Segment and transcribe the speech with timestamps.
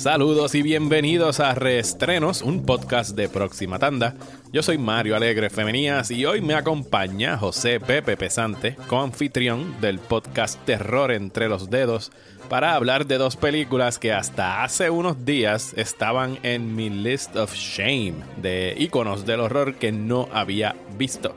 [0.00, 4.14] Saludos y bienvenidos a Reestrenos, un podcast de Próxima Tanda.
[4.50, 10.58] Yo soy Mario Alegre Femenías y hoy me acompaña José Pepe Pesante, coanfitrión del podcast
[10.64, 12.12] Terror entre los dedos,
[12.48, 17.52] para hablar de dos películas que hasta hace unos días estaban en mi list of
[17.52, 21.36] shame de iconos del horror que no había visto.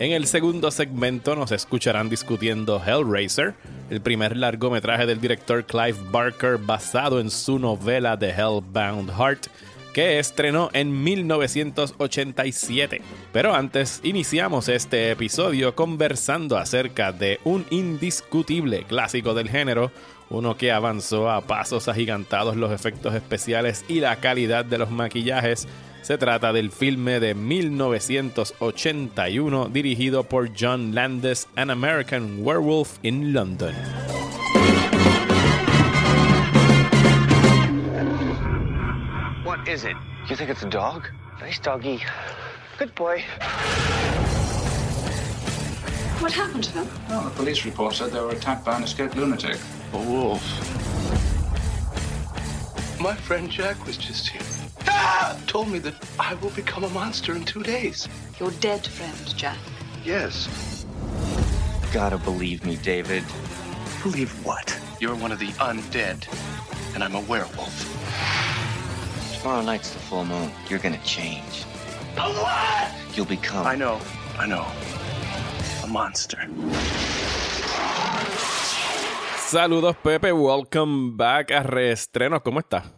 [0.00, 3.54] En el segundo segmento nos escucharán discutiendo Hellraiser,
[3.90, 9.46] el primer largometraje del director Clive Barker basado en su novela The Hellbound Heart,
[9.92, 13.02] que estrenó en 1987.
[13.32, 19.92] Pero antes iniciamos este episodio conversando acerca de un indiscutible clásico del género,
[20.30, 25.68] uno que avanzó a pasos agigantados los efectos especiales y la calidad de los maquillajes
[26.02, 33.74] se trata del filme de 1981 dirigido por John Landis, An American Werewolf in London.
[39.44, 39.96] What is it?
[40.28, 41.08] You think it's a dog?
[41.40, 42.02] Nice doggy.
[42.78, 43.22] Good boy.
[46.20, 46.88] What happened to them?
[47.08, 49.56] Well, the police report said they were attacked by an escaped lunatic.
[49.94, 50.42] A wolf.
[53.00, 54.42] My friend Jack was just here.
[54.88, 55.38] Ah!
[55.46, 58.08] Told me that I will become a monster in two days.
[58.40, 59.58] Your dead friend, Jack.
[60.04, 60.84] Yes.
[61.92, 63.22] Gotta believe me, David.
[64.02, 64.76] Believe what?
[65.00, 66.26] You're one of the undead,
[66.94, 67.74] and I'm a werewolf.
[69.38, 70.50] Tomorrow night's the full moon.
[70.68, 71.64] You're gonna change.
[72.16, 72.90] A what?
[73.16, 73.64] You'll become.
[73.64, 74.00] I know.
[74.38, 74.66] I know.
[75.84, 76.48] A monster.
[79.46, 82.90] Saludos Pepe, welcome back a Reestrenos, ¿cómo estás?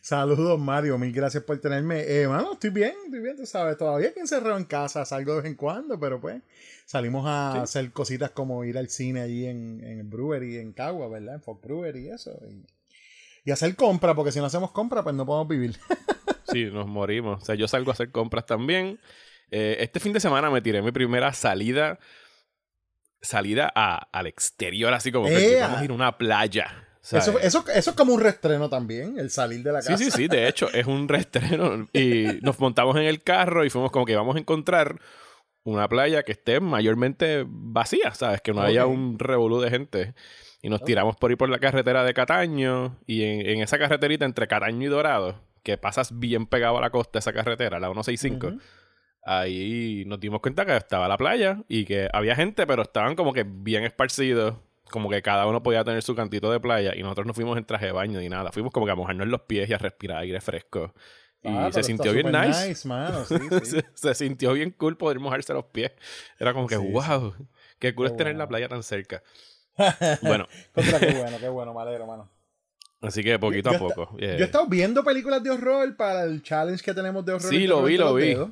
[0.00, 0.98] Saludos, Mario.
[0.98, 2.02] Mil gracias por tenerme.
[2.06, 3.76] Eh, mano, estoy bien, estoy bien, tú sabes.
[3.76, 6.42] Todavía que encerrado en casa, salgo de vez en cuando, pero pues
[6.86, 11.36] salimos a hacer cositas como ir al cine allí en, en Brewery, en Cagua, ¿verdad?
[11.36, 12.32] En Fox Brewery y eso.
[12.50, 12.66] Y,
[13.44, 15.76] y hacer compra, porque si no hacemos compra, pues no podemos vivir.
[16.50, 17.42] Sí, nos morimos.
[17.42, 19.00] O sea, yo salgo a hacer compras también.
[19.50, 21.98] Eh, este fin de semana me tiré mi primera salida.
[23.22, 25.66] Salida a, al exterior, así como que ¡Ea!
[25.66, 26.88] vamos a ir a una playa.
[27.02, 29.96] eso, eso, eso es como un reestreno también, el salir de la casa.
[29.96, 33.70] Sí, sí, sí, de hecho es un reestreno y nos montamos en el carro y
[33.70, 35.00] fuimos como que vamos a encontrar
[35.64, 38.40] una playa que esté mayormente vacía, ¿sabes?
[38.40, 40.14] Que no haya un revolú de gente.
[40.60, 44.24] Y nos tiramos por ir por la carretera de Cataño y en, en esa carreterita
[44.24, 48.46] entre Cataño y Dorado, que pasas bien pegado a la costa esa carretera, la 165,
[48.48, 48.58] Ujú.
[49.22, 53.32] Ahí nos dimos cuenta que estaba la playa y que había gente, pero estaban como
[53.32, 54.54] que bien esparcidos.
[54.90, 57.64] Como que cada uno podía tener su cantito de playa y nosotros no fuimos en
[57.64, 58.52] traje de baño ni nada.
[58.52, 60.92] Fuimos como que a mojarnos los pies y a respirar aire fresco.
[61.42, 62.86] Y Ah, se sintió bien nice.
[62.86, 63.24] mano.
[63.26, 63.64] Sí, sí.
[63.64, 65.92] se, se sintió bien cool poder mojarse los pies.
[66.38, 67.34] Era como que, Sí, wow,
[67.78, 69.22] qué cool Qué es tener la playa tan cerca.
[70.20, 72.28] Bueno, Contra, qué bueno, qué bueno, me alegro, mano.
[73.00, 74.16] así que poquito Yo a poco.
[74.18, 74.36] yeah.
[74.36, 77.48] Yo he estado viendo películas de horror para el challenge que tenemos de horror.
[77.48, 78.26] Sí, lo Terror vi, lo vi.
[78.26, 78.50] dedos.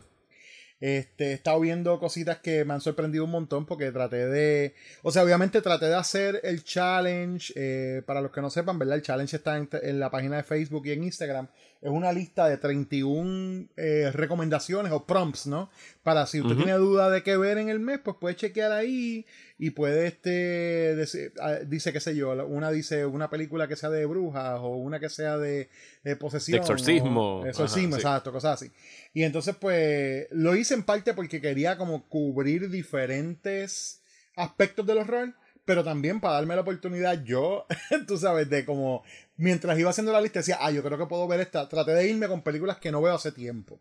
[0.80, 4.74] Este, he estado viendo cositas que me han sorprendido un montón porque traté de.
[5.02, 7.52] O sea, obviamente traté de hacer el challenge.
[7.54, 8.96] eh, para los que no sepan, ¿verdad?
[8.96, 11.48] El challenge está en, en la página de Facebook y en Instagram.
[11.82, 15.70] Es una lista de 31 eh, recomendaciones o prompts, ¿no?
[16.02, 19.24] Para si usted tiene duda de qué ver en el mes, pues puede chequear ahí
[19.62, 23.90] y puede, este, deci- ah, dice, qué sé yo, una dice una película que sea
[23.90, 25.68] de brujas o una que sea de,
[26.02, 26.56] de posesión.
[26.56, 27.40] De exorcismo.
[27.40, 28.06] o- exorcismo, Ajá, sí.
[28.06, 28.72] exacto, cosas así.
[29.12, 34.00] Y entonces, pues, lo hice en parte porque quería como cubrir diferentes
[34.34, 35.34] aspectos del horror,
[35.66, 37.66] pero también para darme la oportunidad yo,
[38.08, 39.04] tú sabes, de como,
[39.36, 41.68] mientras iba haciendo la lista, decía, ah, yo creo que puedo ver esta.
[41.68, 43.78] Traté de irme con películas que no veo hace tiempo.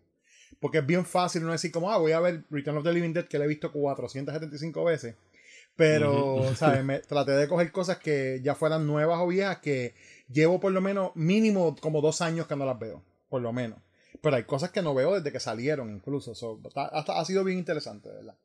[0.59, 3.13] Porque es bien fácil uno decir como, ah, voy a ver Return of the Living
[3.13, 5.15] Dead, que la he visto 475 veces.
[5.79, 6.55] Pero, Ujú.
[6.55, 6.83] ¿sabes?
[6.83, 9.95] Me, traté de coger cosas que ya fueran nuevas o viejas que
[10.27, 13.01] llevo por lo menos mínimo como dos años que no las veo.
[13.29, 13.79] Por lo menos.
[14.21, 16.35] Pero hay cosas que no veo desde que salieron incluso.
[16.35, 18.35] So, está- hasta- ha sido bien interesante, ¿verdad?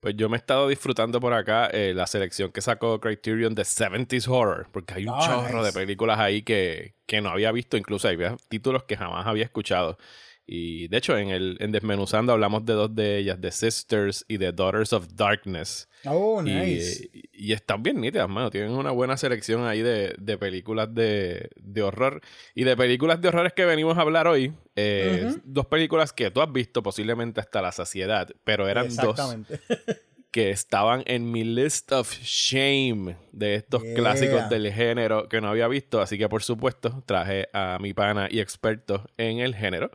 [0.00, 3.64] Pues yo me he estado disfrutando por acá eh, la selección que sacó Criterion de
[3.64, 5.66] 70s Horror, porque hay un Ah, chorro nice.
[5.66, 8.16] de películas ahí que, que no había visto, incluso hay
[8.48, 9.98] títulos que jamás había escuchado.
[10.46, 14.36] Y de hecho, en el en Desmenuzando hablamos de dos de ellas, de Sisters y
[14.36, 15.88] de Daughters of Darkness.
[16.04, 17.08] Oh, nice.
[17.32, 18.50] Y, están bien nítidas, mano.
[18.50, 22.20] Tienen una buena selección ahí de, de películas de, de horror.
[22.54, 24.52] Y de películas de horrores que venimos a hablar hoy.
[24.76, 25.34] eh.
[25.44, 29.60] Dos películas que tú has visto posiblemente hasta la saciedad, pero eran dos Exactamente.
[30.34, 33.94] que estaban en mi list of shame de estos Yeah.
[33.94, 36.00] clásicos del género que no había visto.
[36.00, 39.92] Así que, por supuesto, traje a mi pana y experto en el género,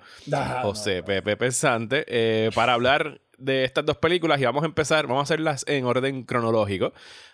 [0.62, 5.08] José no, Pepe Pensante, eh, para hablar de estas dos películas y vamos a empezar,
[5.08, 6.94] vamos a hacerlas en orden cronológico.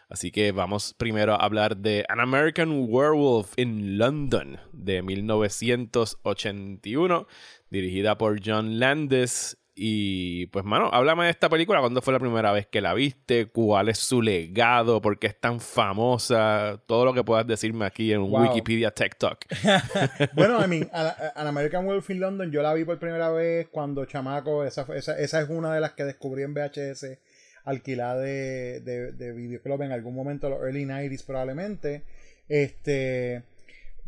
[0.09, 7.27] Así que vamos primero a hablar de An American Werewolf in London de 1981,
[7.69, 11.81] dirigida por John Landis y pues, mano, háblame de esta película.
[11.81, 13.47] ¿Cuándo fue la primera vez que la viste?
[13.47, 15.01] ¿Cuál es su legado?
[15.01, 16.81] ¿Por qué es tan famosa?
[16.87, 19.45] Todo lo que puedas decirme aquí en Wikipedia Tech Talk.
[20.33, 24.05] bueno, I mean, An American Wolf in London, yo la vi por primera vez cuando
[24.05, 24.63] chamaco.
[24.63, 27.19] Esa, esa, esa es una de las que descubrí en VHS,
[27.65, 32.03] alquilada de, de, de videoclub en algún momento, los early 90s probablemente.
[32.47, 33.43] Este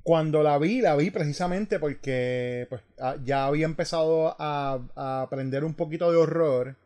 [0.08, 5.74] cuando la vi, la vi precisamente porque pues, ah, ya había empezado a, aprender un
[5.74, 6.78] poquito de horror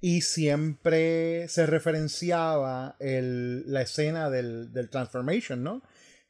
[0.00, 5.82] y siempre se referenciaba la escena del, Transformation, ¿no?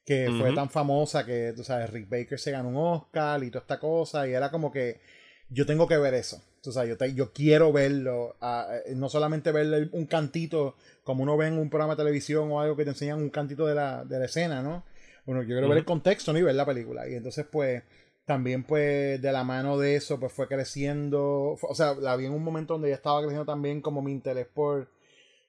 [0.05, 3.63] Que fue tan famosa que, tú sabes, Rick Baker se ganó un Oscar y toda
[3.63, 5.01] esta cosa y era como que
[5.49, 6.43] yo tengo que ver eso.
[6.61, 10.75] Tú sabes, yo, yo quiero verlo, ah, eh, no solamente ver un cantito
[11.05, 13.65] como uno ve en un programa de televisión o algo que te enseñan un cantito
[13.65, 14.83] de la, de la escena, ¿no?
[15.25, 16.39] Bueno, yo quiero ver el contexto, ¿no?
[16.39, 17.09] Y ver la película.
[17.09, 17.83] Y entonces, pues,
[18.25, 21.57] también, pues, de la mano de eso, pues fue creciendo.
[21.61, 24.47] O sea, la vi en un momento donde ya estaba creciendo también como mi interés
[24.47, 24.89] por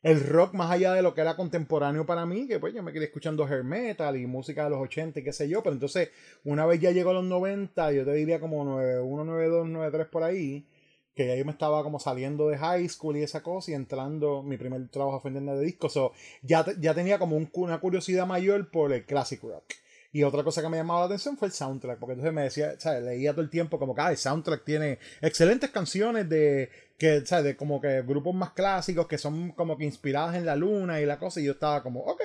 [0.04, 2.92] el rock más allá de lo que era contemporáneo para mí, que pues yo me
[2.92, 6.12] quedé escuchando hair metal y música de los 80 y qué sé yo, pero entonces
[6.44, 10.24] una vez ya llegó a los 90, yo te diría como 91, 92, 93 por
[10.24, 10.68] ahí,
[11.16, 14.44] que ya yo me estaba como saliendo de high school y esa cosa y entrando
[14.44, 15.94] mi primer trabajo fue de discos.
[15.94, 19.66] So, ya, ya tenía como una curiosidad mayor por el classic rock.
[20.12, 22.80] Y otra cosa que me llamaba la atención fue el soundtrack, porque entonces me decía,
[22.80, 23.02] ¿sabes?
[23.04, 26.70] Leía todo el tiempo como que ah, el soundtrack tiene excelentes canciones de,
[27.00, 27.46] que, ¿sabes?
[27.46, 31.08] De como que grupos más clásicos que son como que inspiradas en la luna y
[31.08, 31.42] la cosa.
[31.42, 32.22] Y yo estaba como, ok,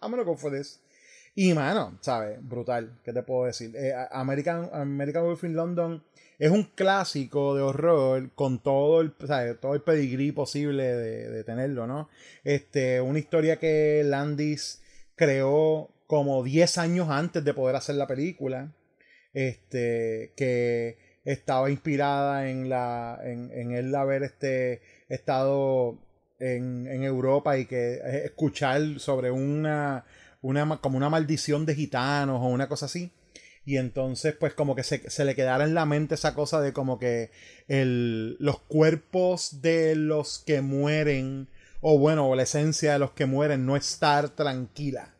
[0.00, 0.80] I'm gonna go for this.
[1.38, 2.38] Y mano, ¿sabes?
[2.40, 3.76] Brutal, ¿qué te puedo decir?
[3.76, 6.02] Eh, American, American Wolf in London
[6.38, 9.12] es un clásico de horror con todo el,
[9.60, 12.08] todo el pedigrí posible de, tenerlo, ¿no?
[12.42, 14.82] Este, una historia que Landis
[15.14, 18.72] creó como 10 años antes de poder hacer la película.
[19.34, 20.96] Este, que
[21.26, 23.20] estaba inspirada en la.
[23.22, 24.80] en, en él haber este,
[25.10, 25.98] estado
[26.38, 30.06] en, en Europa y que escuchar sobre una,
[30.48, 30.78] una.
[30.80, 33.12] como una maldición de gitanos o una cosa así
[33.66, 37.00] y entonces pues como que se, le quedara en la mente esa cosa de como
[37.00, 37.32] que
[37.66, 41.48] el, los cuerpos de los que mueren,
[41.80, 45.16] o bueno, la esencia de los que mueren, no estar tranquila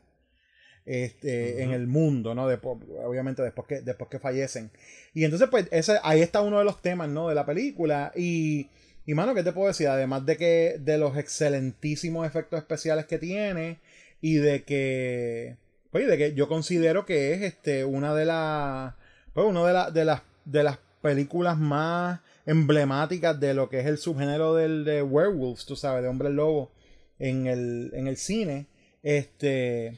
[0.84, 2.46] este, en el mundo, ¿no?
[2.46, 4.70] Después, obviamente después que, después que fallecen.
[5.12, 7.28] Y entonces pues ese, ahí está uno de los temas, ¿no?
[7.28, 8.70] De la película y...
[9.08, 9.86] Y mano, ¿qué te puedo decir?
[9.86, 13.78] Además de que de los excelentísimos efectos especiales que tiene
[14.26, 15.56] y de que
[15.92, 18.94] Oye, de que yo considero que es este una de las
[19.32, 23.86] pues, una de, las de las de las películas más emblemáticas de lo que es
[23.86, 26.72] el subgénero del de werewolves, tú sabes, de hombres lobo
[27.20, 28.66] en el, en el cine.
[29.02, 29.96] Este,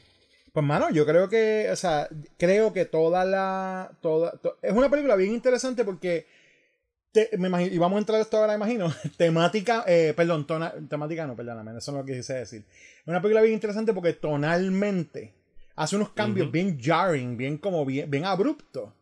[0.53, 5.15] pues mano, yo creo que, o sea, creo que toda la toda es una película
[5.15, 6.27] bien interesante porque
[7.37, 8.93] me imagino, y vamos a entrar a esto ahora, imagino.
[9.17, 10.45] temática, eh, perdón,
[10.87, 12.65] temática no, perdóname, eso no lo que quise decir.
[12.69, 15.33] Es una película bien interesante porque tonalmente
[15.75, 18.93] hace unos cambios bien jarring, bien como bien, bien abrupto.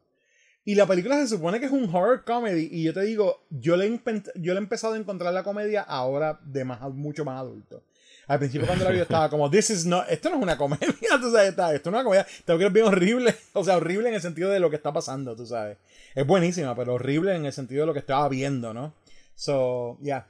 [0.63, 2.68] Y la película se supone que es un horror comedy.
[2.69, 4.01] Y yo te digo, yo le,
[4.36, 7.83] yo le he empezado a encontrar la comedia ahora de más, mucho más adulto.
[8.28, 10.88] Al principio cuando la vi estaba como, this is not, esto no es una comedia,
[11.22, 12.28] tú sabes, esto no es una comedia.
[12.46, 15.36] Tengo que bien horrible, o sea, horrible en el sentido de lo que está pasando,
[15.36, 15.78] tú sabes.
[16.14, 18.94] Es buenísima, pero horrible en el sentido de lo que estaba viendo, ¿no?
[19.36, 20.28] So, yeah.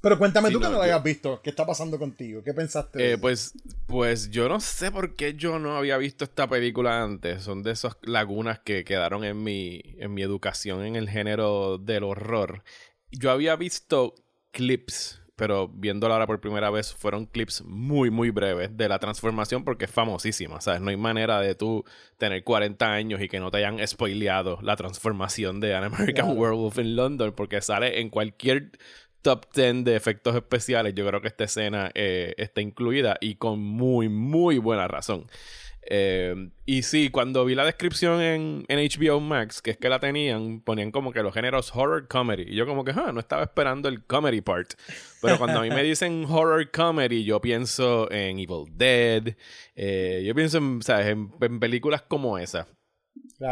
[0.00, 2.42] Pero cuéntame tú que no lo hayas visto, ¿qué está pasando contigo?
[2.44, 3.14] ¿Qué pensaste?
[3.14, 3.52] Eh, pues,
[3.86, 7.42] pues yo no sé por qué yo no había visto esta película antes.
[7.42, 12.04] Son de esas lagunas que quedaron en mi, en mi educación en el género del
[12.04, 12.62] horror.
[13.10, 14.14] Yo había visto
[14.52, 19.62] clips, pero viéndola ahora por primera vez fueron clips muy, muy breves de la transformación
[19.64, 20.60] porque es famosísima.
[20.60, 20.80] ¿Sabes?
[20.80, 21.84] No hay manera de tú
[22.18, 26.78] tener 40 años y que no te hayan spoileado la transformación de An American Werewolf
[26.78, 28.72] in London porque sale en cualquier
[29.22, 33.60] top 10 de efectos especiales, yo creo que esta escena eh, está incluida y con
[33.60, 35.26] muy, muy buena razón.
[35.90, 40.60] Eh, y sí, cuando vi la descripción en, HBO Max, que es que la tenían,
[40.60, 42.44] ponían como que los géneros horror comedy.
[42.46, 44.74] Y yo como que, ah, no estaba esperando el comedy part.
[45.22, 49.34] Pero cuando a mí me dicen horror comedy, yo pienso en Evil Dead.
[49.74, 51.06] Eh, yo pienso en, ¿sabes?
[51.06, 52.66] en películas como esa.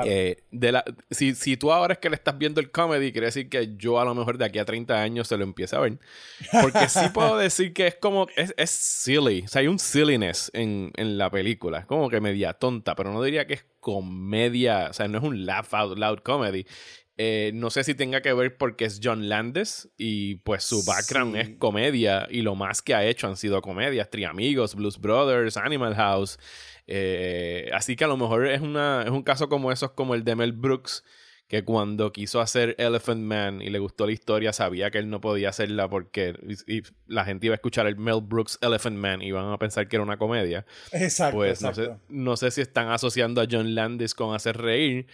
[0.05, 3.26] Eh, de la, si, si tú ahora es que le estás viendo el comedy, quiere
[3.26, 5.81] decir que yo a lo mejor de aquí a 30 años se lo empiece a
[5.81, 5.99] ver.
[6.61, 10.50] Porque sí puedo decir que es como, es, es silly, o sea, hay un silliness
[10.55, 14.88] en, en, la película, es como que media tonta, pero no diría que es comedia,
[14.90, 16.66] o sea, no es un laugh out loud comedy.
[17.19, 21.35] Eh, no sé si tenga que ver porque es John Landis y pues su background
[21.35, 21.40] Sí.
[21.40, 25.57] es comedia y lo más que ha hecho han sido comedias, Tri Amigos, Blues Brothers,
[25.57, 26.38] Animal House.
[26.87, 30.25] Eh, así que a lo mejor es, una, es un caso como esos como el
[30.25, 31.05] de Mel Brooks,
[31.49, 35.21] que cuando quiso hacer Elephant Man y le gustó la historia, sabía que él no
[35.21, 36.35] podía hacerla porque
[36.66, 39.59] y- y la gente iba a escuchar el Mel Brooks Elephant Man y iban a
[39.59, 40.66] pensar que era una comedia.
[40.93, 41.95] Exacto, Pues no exacto.
[41.95, 45.07] sé, no sé si están asociando a John Landis con hacer reír,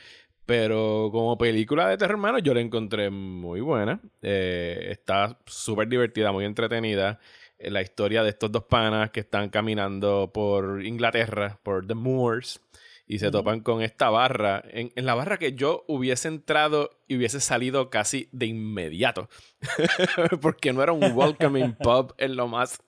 [0.46, 4.00] pero como película de terror, hermano, yo la encontré muy buena.
[4.22, 7.20] Eh, está súper divertida, muy entretenida.
[7.62, 12.60] Eh, La historia de estos dos panas que están caminando por Inglaterra, por The Moors,
[13.06, 17.16] y se topan con esta barra, en, en la barra que yo hubiese entrado y
[17.16, 19.28] hubiese salido casi de inmediato,
[20.40, 22.82] porque no era un welcoming pub en lo más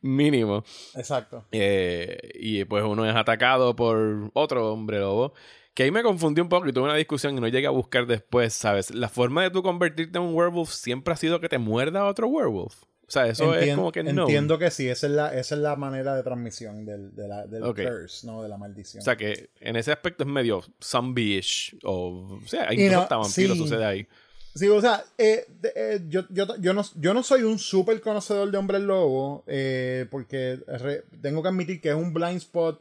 [0.00, 0.64] mínimo.
[0.96, 1.46] Exacto.
[1.52, 5.34] Eh, y pues uno es atacado por otro hombre lobo.
[5.74, 8.04] Que ahí me confundí un poco y tuve una discusión y no llegué a buscar
[8.06, 8.92] después, ¿sabes?
[8.92, 12.26] La forma de tú convertirte en un werewolf siempre ha sido que te muerda otro
[12.26, 12.82] werewolf.
[13.08, 14.22] O sea, eso es Entien- como que no.
[14.22, 17.46] Entiendo que sí, esa es la, esa es la manera de transmisión del, de la,
[17.46, 18.42] del curse, ¿no?
[18.42, 19.00] De la maldición.
[19.00, 21.78] O sea, que en ese aspecto es medio zombie-ish.
[21.84, 23.58] O, o sea, incluso no, hasta vampiro sí.
[23.60, 24.06] sucede ahí.
[24.54, 28.50] Sí, o sea, eh, eh, yo, yo, yo, no, yo no soy un súper conocedor
[28.50, 32.80] de Hombre Lobo, eh, porque re- tengo que admitir que es un blind spot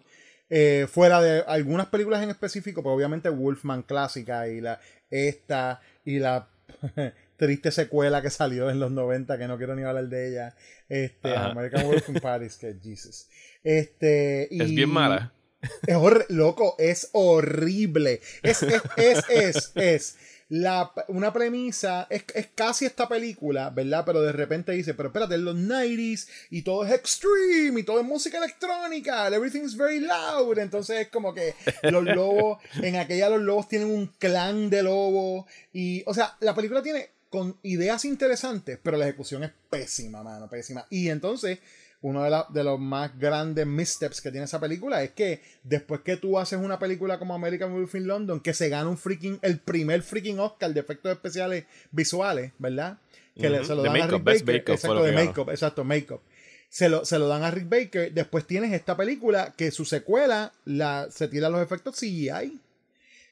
[0.89, 4.79] fuera de algunas películas en específico, pero obviamente Wolfman clásica y la
[5.09, 6.47] esta y la
[7.37, 10.55] triste secuela que salió en los 90, que no quiero ni hablar de ella,
[10.89, 11.51] este, Ajá.
[11.51, 13.27] American Wolf in Paris, que Jesus.
[13.63, 15.33] Este, y- Es bien mala.
[15.87, 15.97] es
[16.29, 18.21] loco, es horrible.
[18.43, 20.17] Es, es, es, es, es
[20.49, 24.03] la, una premisa, es, es casi esta película, ¿verdad?
[24.05, 27.99] Pero de repente dice, pero espérate, en los 90s y todo es extreme y todo
[27.99, 30.57] es música electrónica, everything's very loud.
[30.57, 31.53] Entonces es como que
[31.83, 36.55] los lobos, en aquella los lobos tienen un clan de lobos y, o sea, la
[36.55, 40.85] película tiene con ideas interesantes, pero la ejecución es pésima, mano, pésima.
[40.89, 41.59] Y entonces
[42.01, 46.01] uno de, la- de los más grandes missteps que tiene esa película es que después
[46.01, 49.39] que tú haces una película como American Wolf in London, que se gana un freaking,
[49.41, 52.99] el primer freaking Oscar de efectos especiales visuales, ¿verdad?
[53.35, 54.45] Que le- se lo dan a Rick Baker.
[54.73, 56.21] exacto, de make-up, exacto, make-up.
[56.69, 58.13] Se lo, se lo dan a Rick Baker.
[58.13, 62.59] Después tienes esta película que su secuela la, se tira los efectos CGI.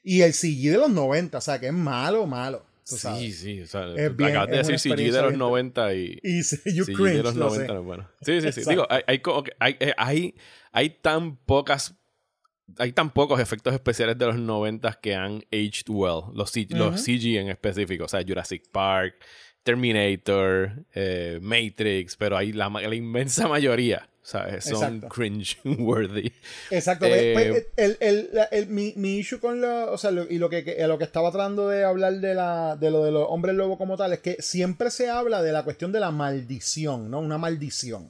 [0.02, 2.64] Y el CGI de los 90, o sea, que es malo, malo.
[2.88, 3.38] Tú Sí, sabes.
[3.38, 3.60] sí.
[3.62, 6.18] O sea, Es bien- acabas de es decir CG de los bien- 90 y...
[6.22, 6.36] Y
[6.74, 7.72] you Sí, cringe, de los lo 90 sé.
[7.72, 8.08] no es bueno.
[8.22, 8.62] Sí, sí, sí.
[8.68, 9.02] Digo, hay,
[9.58, 10.34] hay, eh, hay,
[10.72, 11.94] hay tan pocas.
[12.78, 16.22] Hay tan pocos efectos especiales de los 90 que han aged well.
[16.34, 18.04] Los, los CG en específico.
[18.06, 19.14] O sea, Jurassic Park,
[19.66, 22.16] Terminator, eh, Matrix.
[22.16, 24.08] Pero hay la, inmensa mayoría.
[24.22, 24.64] ¿sabes?
[24.64, 25.08] Son Exacto.
[25.08, 26.32] cringe worthy.
[26.72, 27.06] Exacto.
[27.06, 30.38] Eh, pues, el, el- la- el- mi, mi issue con lo, o sea, lo- y
[30.38, 33.24] lo que, que- lo que estaba tratando de hablar de la de lo de los
[33.28, 37.08] hombres lobo como tal es que siempre se habla de la cuestión de la maldición,
[37.10, 37.20] ¿no?
[37.20, 38.08] Una maldición.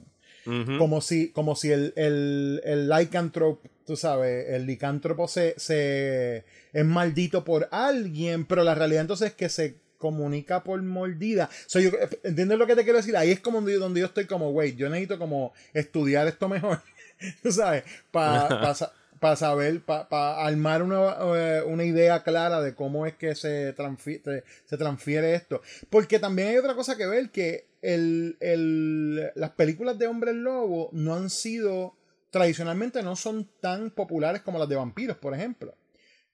[0.77, 6.85] Como si, como si el, el, el lycanthrope, tú sabes, el licántropo se, se es
[6.85, 11.49] maldito por alguien, pero la realidad entonces es que se comunica por mordida.
[11.65, 11.91] So, yo-
[12.23, 13.15] ¿Entiendes lo que te quiero decir?
[13.17, 16.81] Ahí es como donde, donde yo estoy como, wait, yo necesito como estudiar esto mejor,
[17.43, 18.73] tú sabes, para
[19.35, 24.77] saber, para armar una, eh, una idea clara de cómo es que se transfiere, se
[24.77, 25.61] transfiere esto.
[25.89, 30.89] Porque también hay otra cosa que ver, que el, el- las películas de hombres lobo
[30.91, 31.95] no han sido,
[32.29, 35.73] tradicionalmente no son tan populares como las de vampiros, por ejemplo.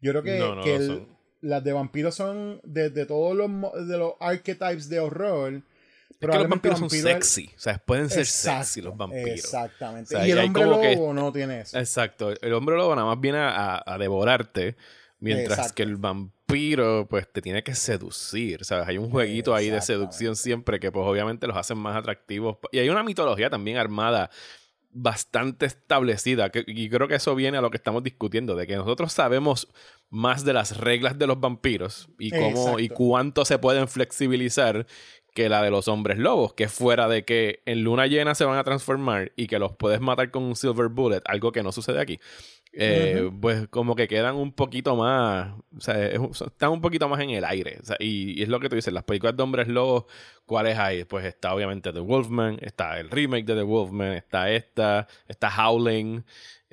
[0.01, 1.07] Yo creo que, No, no que el-.
[1.43, 3.49] Las de vampiros son de, de todos los,
[3.87, 5.61] de los archetypes de horror.
[6.09, 7.51] Es que los vampiros son vampiro sexy.
[7.55, 9.29] O sea, pueden ser Exacto, sexy los vampiros.
[9.29, 10.15] Exactamente.
[10.15, 11.77] O sea, y el hombre que- lobo no tiene eso.
[11.77, 12.33] Exacto.
[12.41, 14.77] El hombre lobo nada más viene a, a devorarte,
[15.19, 15.75] mientras Exacto.
[15.75, 18.87] que el vampiro, pues, te tiene que seducir, ¿sabes?
[18.87, 22.57] Hay un jueguito ahí de seducción siempre que, pues, obviamente los hacen más atractivos.
[22.71, 24.29] Y hay una mitología también armada
[24.95, 28.75] bastante establecida, que, y creo que eso viene a lo que estamos discutiendo, de que
[28.75, 29.67] nosotros sabemos
[30.09, 34.85] más de las reglas de los vampiros y cómo y cuánto se pueden flexibilizar
[35.33, 38.57] que la de los hombres lobos, que fuera de que en luna llena se van
[38.59, 41.99] a transformar y que los puedes matar con un silver bullet, algo que no sucede
[41.99, 42.19] aquí.
[42.71, 47.31] Eh, Pues como que quedan un poquito más, o sea, están un poquito más en
[47.31, 47.77] el aire.
[47.81, 50.05] o sea, y, y es lo que tú dices, las películas de hombres lobos,
[50.45, 51.03] ¿cuáles hay?
[51.05, 56.23] Pues está obviamente The Wolfman, está el remake de The Wolfman, está esta, está Howling.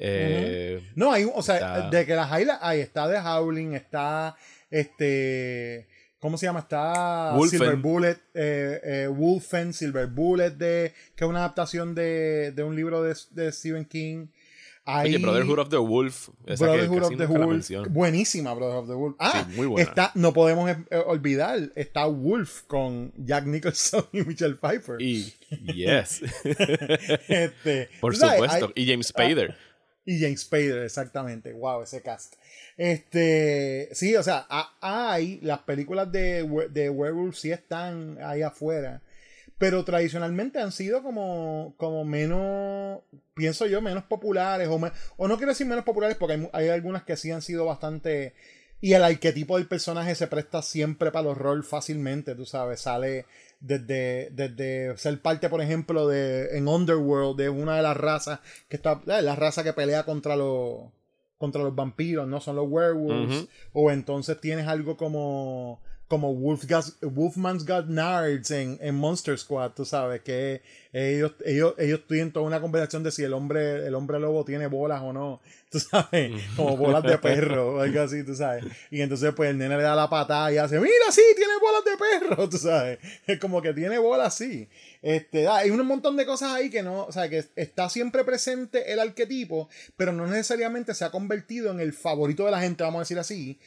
[0.02, 2.80] Eh, No, hay, o sea, Está- de que las hay, hay.
[2.80, 4.34] Está The Howling, está
[4.70, 5.86] este.
[6.18, 6.60] ¿Cómo se llama?
[6.60, 7.58] Está Wolfen.
[7.60, 12.76] Silver Bullet, eh, eh, Wolfen, Silver Bullet, de, que es una adaptación de, de un
[12.76, 14.26] libro de, de Stephen King.
[14.84, 16.28] Hay Oye, Brotherhood of the Wolf.
[16.46, 17.70] Esa Brotherhood of the Wolf.
[17.90, 19.16] Buenísima, Brotherhood of the Wolf.
[19.18, 19.88] Ah, Sí, muy buena.
[19.88, 20.76] está, no podemos eh,
[21.06, 25.00] olvidar, está Wolf con Jack Nicholson y Michelle Pfeiffer.
[25.00, 25.32] Y,
[25.74, 26.20] yes.
[27.28, 28.72] Este, Por sabes, supuesto.
[28.76, 29.56] hay- Y James Spader.
[30.10, 31.52] Y James Spader, exactamente.
[31.52, 32.34] Wow, ese cast.
[32.76, 34.44] Este, sí, o sea,
[34.80, 39.02] hay las películas de, de Werewolf sí están ahí afuera,
[39.56, 43.02] pero tradicionalmente han sido como, como menos,
[43.34, 44.80] pienso yo, menos populares, o,
[45.16, 48.34] o no quiero decir menos populares porque hay, hay algunas que sí han sido bastante...
[48.82, 53.26] Y el arquetipo del personaje se presta siempre para los roles fácilmente, tú sabes, sale
[53.60, 58.76] desde, desde ser parte, por ejemplo, de en Underworld, de una de las razas que
[58.76, 60.90] está, eh, la raza que pelea contra los
[61.38, 62.38] contra los vampiros, ¿no?
[62.40, 63.48] Son los werewolves.
[63.72, 70.22] O entonces tienes algo como como Wolfman's Got Nards en, en Monster Squad, tú sabes,
[70.22, 70.60] que
[70.92, 74.66] ellos, ellos, ellos tienen toda una conversación de si el hombre, el hombre lobo tiene
[74.66, 75.40] bolas o no,
[75.70, 78.64] tú sabes, como bolas de perro o algo así, tú sabes.
[78.90, 81.84] Y entonces pues el nene le da la patada y hace, mira, sí, tiene bolas
[81.84, 82.98] de perro, tú sabes.
[83.28, 84.68] Es como que tiene bolas, sí.
[85.02, 88.24] Este, ah, hay un montón de cosas ahí que no, o sea, que está siempre
[88.24, 92.82] presente el arquetipo, pero no necesariamente se ha convertido en el favorito de la gente,
[92.82, 93.60] vamos a decir así,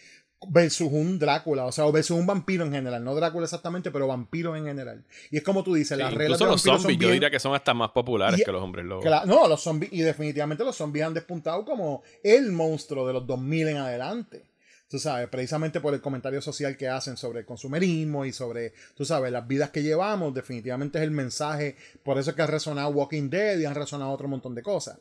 [0.50, 4.07] versus un Drácula, o sea, o versus un vampiro en general, no Drácula exactamente, pero
[4.07, 5.03] vampiros en general.
[5.31, 7.53] Y es como tú dices, las reglas de los zombies, son yo diría que son
[7.55, 9.05] hasta más populares Y- que los hombres lobos.
[9.25, 13.67] No, los zombies, y definitivamente los zombies han despuntado como el monstruo de los 2000
[13.69, 14.43] en adelante.
[14.89, 19.05] Tú sabes, precisamente por el comentario social que hacen sobre el consumerismo y sobre, tú
[19.05, 22.89] sabes, las vidas que llevamos, definitivamente es el mensaje, por eso es que ha resonado
[22.89, 25.00] Walking Dead y han resonado otro montón de cosas.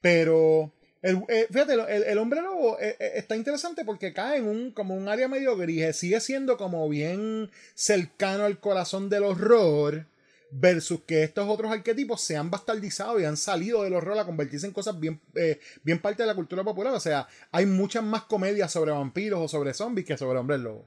[0.00, 4.46] Pero, el, eh, fíjate, el, el hombre lobo eh, eh, está interesante porque cae en
[4.48, 9.22] un, como un área medio gris, eh, sigue siendo como bien cercano al corazón del
[9.24, 10.06] horror
[10.52, 14.66] versus que estos otros arquetipos se han bastardizado y han salido del horror a convertirse
[14.66, 16.92] en cosas bien, eh, bien parte de la cultura popular.
[16.92, 20.86] O sea, hay muchas más comedias sobre vampiros o sobre zombies que sobre hombres lobos.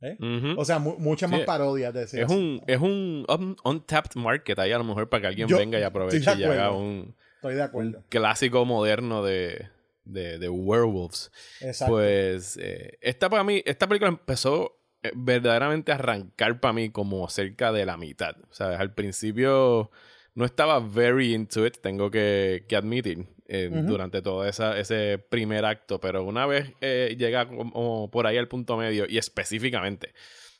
[0.00, 0.16] ¿Eh?
[0.20, 0.60] Ujú.
[0.60, 2.34] O sea, mu- muchas Sí, más parodias de decir es así.
[2.34, 5.78] un, es un un- untapped market ahí a lo mejor para que alguien Yo venga
[5.78, 8.04] y aproveche y haga un, Estoy de un acuerdo.
[8.08, 9.68] clásico moderno de,
[10.04, 11.30] de, de werewolves.
[11.60, 11.94] Exacto.
[11.94, 17.28] Pues eh, esta para mí, esta película empezó eh, verdaderamente a arrancar para mí como
[17.28, 18.34] cerca de la mitad.
[18.50, 19.92] O sea, al principio
[20.34, 25.64] no estaba very into it, tengo que, que admitir, eh, durante todo esa, ese primer
[25.64, 30.12] acto, pero una vez llega como por ahí al punto medio y específicamente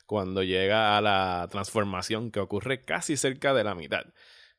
[0.06, 4.06] cuando llega a la transformación que ocurre casi cerca de la mitad.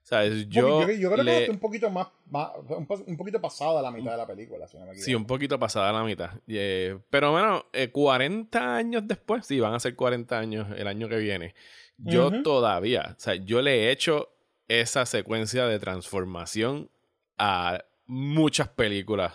[0.01, 2.87] O sea, es- yo, yo, yo creo le- que está un poquito más, más- un,
[2.87, 5.25] po- un poquito pasado a la mitad de la película, si no me Sí, un
[5.25, 6.31] poquito pasada la mitad.
[6.47, 11.17] Pero bueno, eh, 40 años después, sí, van a ser 40 años el año que
[11.17, 11.53] viene.
[11.97, 14.29] Yo todavía, o sea, yo le he hecho
[14.67, 16.89] esa secuencia de transformación
[17.37, 19.33] a muchas películas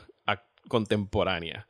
[0.68, 1.66] contemporáneas.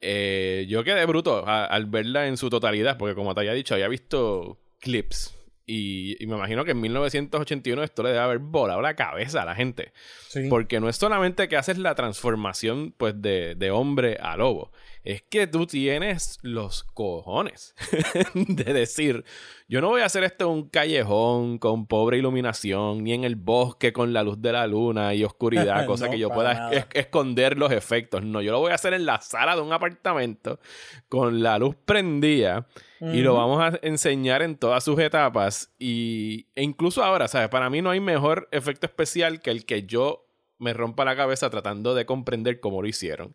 [0.00, 3.74] Eh, yo quedé bruto a- al verla en su totalidad, porque como te había dicho,
[3.74, 5.36] había visto clips.
[5.66, 9.44] Y, y me imagino que en 1981 esto le debe haber volado la cabeza a
[9.44, 9.92] la gente.
[10.28, 10.48] Sí.
[10.48, 14.72] Porque no es solamente que haces la transformación pues de, de hombre a lobo.
[15.04, 17.74] Es que tú tienes los cojones
[18.34, 19.24] de decir,
[19.66, 23.34] yo no voy a hacer esto en un callejón con pobre iluminación, ni en el
[23.34, 26.86] bosque con la luz de la luna y oscuridad, cosa No, que yo pueda es-
[26.94, 28.22] esconder los efectos.
[28.22, 30.60] No, yo lo voy a hacer en la sala de un apartamento
[31.08, 32.66] con la luz prendida
[33.00, 35.72] y lo vamos a enseñar en todas sus etapas.
[35.80, 37.48] Y, e incluso ahora, ¿sabes?
[37.48, 40.24] Para mí no hay mejor efecto especial que el que yo
[40.58, 43.34] me rompa la cabeza tratando de comprender cómo lo hicieron.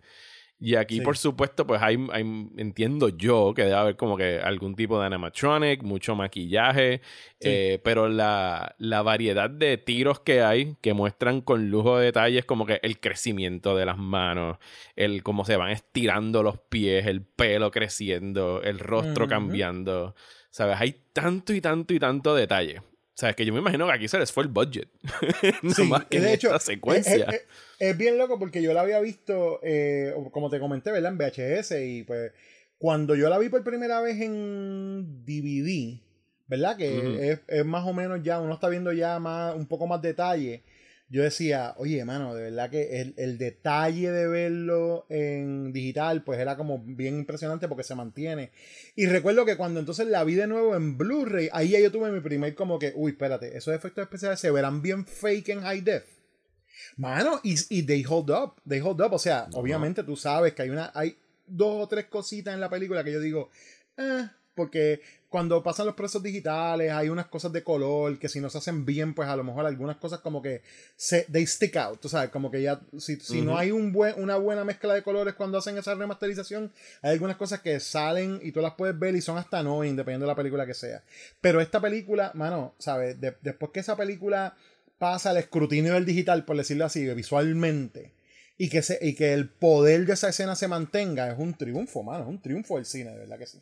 [0.59, 1.01] Y aquí, Sí.
[1.01, 5.05] por supuesto, pues hay, hay- entiendo yo que debe haber como que algún tipo de
[5.05, 7.01] animatronic, mucho maquillaje,
[7.39, 7.47] Sí.
[7.49, 12.43] eh, pero la, la variedad de tiros que hay que muestran con lujo de detalles
[12.45, 14.57] como que el crecimiento de las manos,
[14.95, 20.15] el cómo se van estirando los pies, el pelo creciendo, el rostro cambiando,
[20.49, 20.77] ¿sabes?
[20.81, 22.81] Hay tanto y tanto y tanto detalle.
[23.17, 24.87] O sea, es que yo me imagino que aquí se les fue el budget.
[25.63, 27.15] no Sí, más que de en hecho, esta secuencia.
[27.15, 27.41] Es, es-
[27.79, 31.11] es bien loco porque yo la había visto, eh, como te comenté, ¿verdad?
[31.13, 32.31] En VHS y pues
[32.77, 35.99] cuando yo la vi por primera vez en DVD,
[36.47, 36.77] ¿verdad?
[36.77, 39.99] Que es, es más o menos ya, uno está viendo ya más, un poco más
[40.01, 40.61] detalle.
[41.09, 46.39] Yo decía, oye, mano, de verdad que el, el detalle de verlo en digital, pues
[46.39, 48.51] era como bien impresionante porque se mantiene.
[48.95, 52.11] Y recuerdo que cuando entonces la vi de nuevo en Blu-ray, ahí ya yo tuve
[52.11, 55.81] mi primer como que, uy, espérate, esos efectos especiales se verán bien fake en high
[55.81, 56.03] def.
[56.97, 59.13] Mano, y, y they hold up, they hold up.
[59.13, 62.69] O sea, obviamente tú sabes que hay una, hay dos o tres cositas en la
[62.69, 63.49] película que yo digo,
[63.97, 68.49] eh, porque cuando pasan los procesos digitales hay unas cosas de color que si no
[68.49, 70.61] se hacen bien, pues a lo mejor algunas cosas como que
[70.95, 74.21] se they stick out, tú sabes, como que ya si, si no hay un buen,
[74.21, 78.51] una buena mezcla de colores cuando hacen esa remasterización, hay algunas cosas que salen y
[78.53, 81.03] tú las puedes ver y son hasta no, dependiendo de la película que sea.
[81.41, 84.55] Pero esta película, mano, sabes, De- después que esa película
[84.97, 88.13] pasa al escrutinio del digital, por decirlo así, visualmente,
[88.57, 92.01] y que, se, y que el poder de esa escena se mantenga, es un triunfo,
[92.01, 93.61] mano, es un triunfo del cine, de verdad que sí.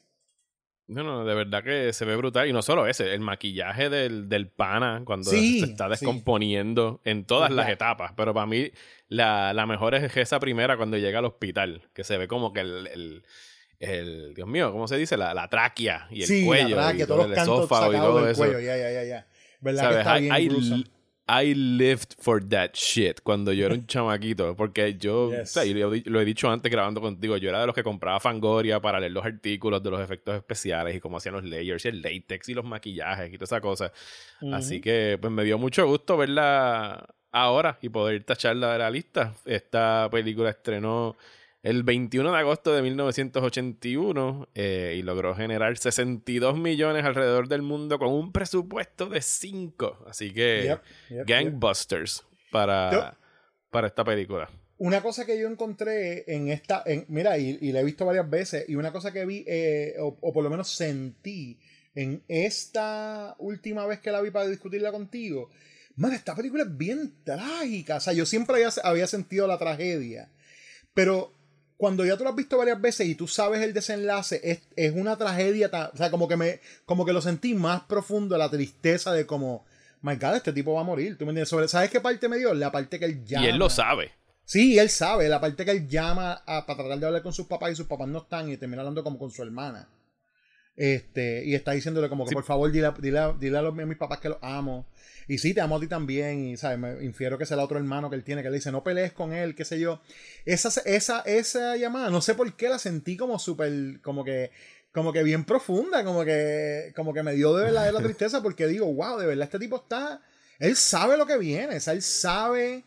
[0.87, 2.47] No, no, de verdad que se ve brutal.
[2.47, 5.89] Y no solo ese, el maquillaje del, del pana cuando Sí, se está sí.
[6.05, 8.13] descomponiendo en todas las etapas.
[8.15, 8.69] Pero para mí,
[9.07, 12.59] la, la mejor es esa primera cuando llega al hospital, que se ve como que
[12.61, 12.87] el.
[12.87, 13.23] el-
[13.79, 15.17] el- Dios mío, ¿cómo se dice?
[15.17, 16.77] La, la tráquea y el sí, cuello.
[16.77, 18.37] la y todo todos los el esófago y todo del eso.
[18.41, 19.27] cuello, ya, ya, ya, ya.
[19.59, 20.83] ¿Verdad que está bien gruesome?
[21.27, 24.55] I lived for that shit cuando yo era un chamaquito.
[24.55, 25.41] Porque yo, Yes.
[25.41, 28.19] o sea, y lo, he dicho antes grabando contigo, yo era de los que compraba
[28.19, 31.87] Fangoria para leer los artículos de los efectos especiales y cómo hacían los layers y
[31.87, 33.91] el látex y los maquillajes y toda esa cosa.
[34.51, 39.33] Así que pues me dio mucho gusto verla ahora y poder tacharla de la lista.
[39.45, 41.17] Esta película estrenó
[41.65, 47.97] el 21 de agosto de 1981 eh, y logró generar 62 millones alrededor del mundo
[47.97, 50.05] con un presupuesto de 5.
[50.07, 51.27] Así que Yep, yep, yep.
[51.27, 53.17] gangbusters para,
[53.71, 54.47] para esta película.
[54.77, 58.29] Una cosa que yo encontré en esta, en, mira, y, y la he visto varias
[58.29, 61.57] veces, y una cosa que vi, eh, o, o por lo menos sentí
[61.95, 65.49] en esta última vez que la vi para discutirla contigo,
[65.95, 67.95] man, esta película es bien trágica.
[67.95, 70.29] O sea, yo siempre había, había sentido la tragedia,
[70.93, 71.33] pero
[71.77, 74.93] cuando ya tú lo has visto varias veces y tú sabes el desenlace, es, es
[74.95, 79.11] una tragedia, o sea, como que, me, como que lo sentí más profundo, la tristeza
[79.11, 79.65] de como,
[80.01, 81.17] my God, este tipo va a morir.
[81.17, 81.49] ¿Tú me entiendes?
[81.49, 82.53] Sobre- ¿Sabes qué parte me dio?
[82.53, 83.45] La parte que él llama.
[83.45, 84.11] Y él lo sabe.
[84.45, 87.47] Sí, él sabe, la parte que él llama a- para tratar de hablar con sus
[87.47, 89.89] papás y sus papás no están y termina hablando como con su hermana.
[90.77, 92.35] Este, y está diciéndole como que Sí.
[92.35, 94.85] por favor dile, a- dile, dile a, los- a mis papás que los amo.
[95.27, 96.45] Y sí, te amo a ti también.
[96.45, 98.71] Y sabes, me infiero que es el otro hermano que él tiene, que le dice,
[98.71, 100.01] no pelees con él, qué sé yo.
[100.45, 104.51] Esa, esa, esa llamada, no sé por qué la sentí como súper, como que,
[104.91, 108.85] como que bien profunda, como que, como que me dio de verdadera tristeza porque digo,
[108.93, 110.21] wow, de verdad este tipo está,
[110.59, 112.83] él sabe lo que viene, o sea, él sabe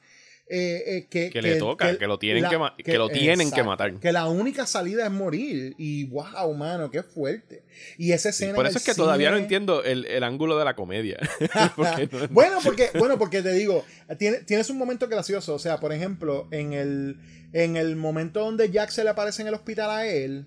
[0.50, 3.94] eh, eh, que, Que le toca, que lo tienen que ma- lo tienen que matar.
[4.00, 5.74] Que la única salida es morir.
[5.78, 7.62] Y wow, mano, qué fuerte.
[7.96, 8.54] Y esa Sí, escena.
[8.54, 11.18] por en eso es que todavía no entiendo el, el ángulo de la comedia.
[11.76, 13.84] Porque no- bueno, porque, bueno, porque te digo,
[14.18, 15.54] tiene- tienes un momento gracioso.
[15.54, 17.16] O sea, por ejemplo, en el,
[17.52, 20.46] en el momento donde Jack se le aparece en el hospital a él,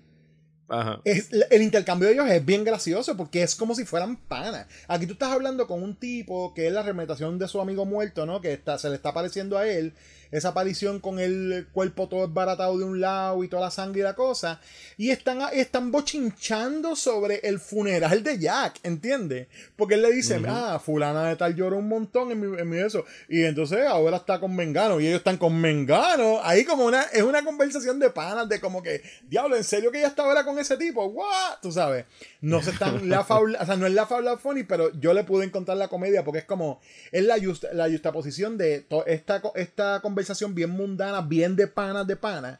[1.04, 4.66] El intercambio de ellos es bien gracioso porque es como si fueran panas.
[4.88, 8.24] Aquí tú estás hablando con un tipo que es la representación de su amigo muerto,
[8.26, 8.40] ¿no?
[8.40, 9.92] Que está, se le está apareciendo a él.
[10.32, 14.02] Esa aparición con el cuerpo todo esbaratado de un lado y toda la sangre y
[14.02, 14.60] la cosa.
[14.96, 19.48] Y están, están bochinchando sobre el funeral de Jack, ¿entiendes?
[19.76, 22.78] Porque él le dice, ah, fulana de tal lloró un montón en mi, en mi
[22.78, 23.04] eso.
[23.28, 25.00] Y entonces ahora está con Mengano.
[25.00, 26.40] Y ellos están con Mengano.
[26.42, 29.98] Ahí como una, es una conversación de panas de como que, diablo, ¿en serio que
[29.98, 31.04] ella está ahora con ese tipo?
[31.04, 31.58] ¿What?
[31.60, 32.06] Tú sabes.
[32.40, 35.24] No se están la faula, o sea, no es la faula funny, pero yo le
[35.24, 40.00] pude encontrar la comedia porque es como, es la, just, la justaposición de esta, esta
[40.00, 40.21] conversación
[40.54, 42.58] bien mundana, bien de panas de panas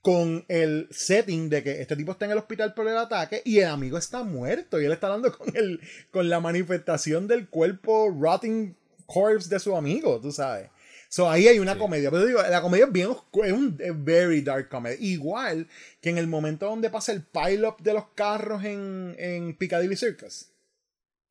[0.00, 3.58] con el setting de que este tipo está en el hospital por el ataque y
[3.58, 5.80] el amigo está muerto y él está hablando con el
[6.10, 10.70] con la manifestación del cuerpo rotting corpse de su amigo, tú sabes.
[11.10, 14.42] So ahí hay una comedia, pero digo, la comedia es bien es un es very
[14.42, 14.96] dark comedy.
[15.00, 15.66] Igual
[16.00, 20.50] que en el momento donde pasa el pile-up de los carros en, en Piccadilly Circus,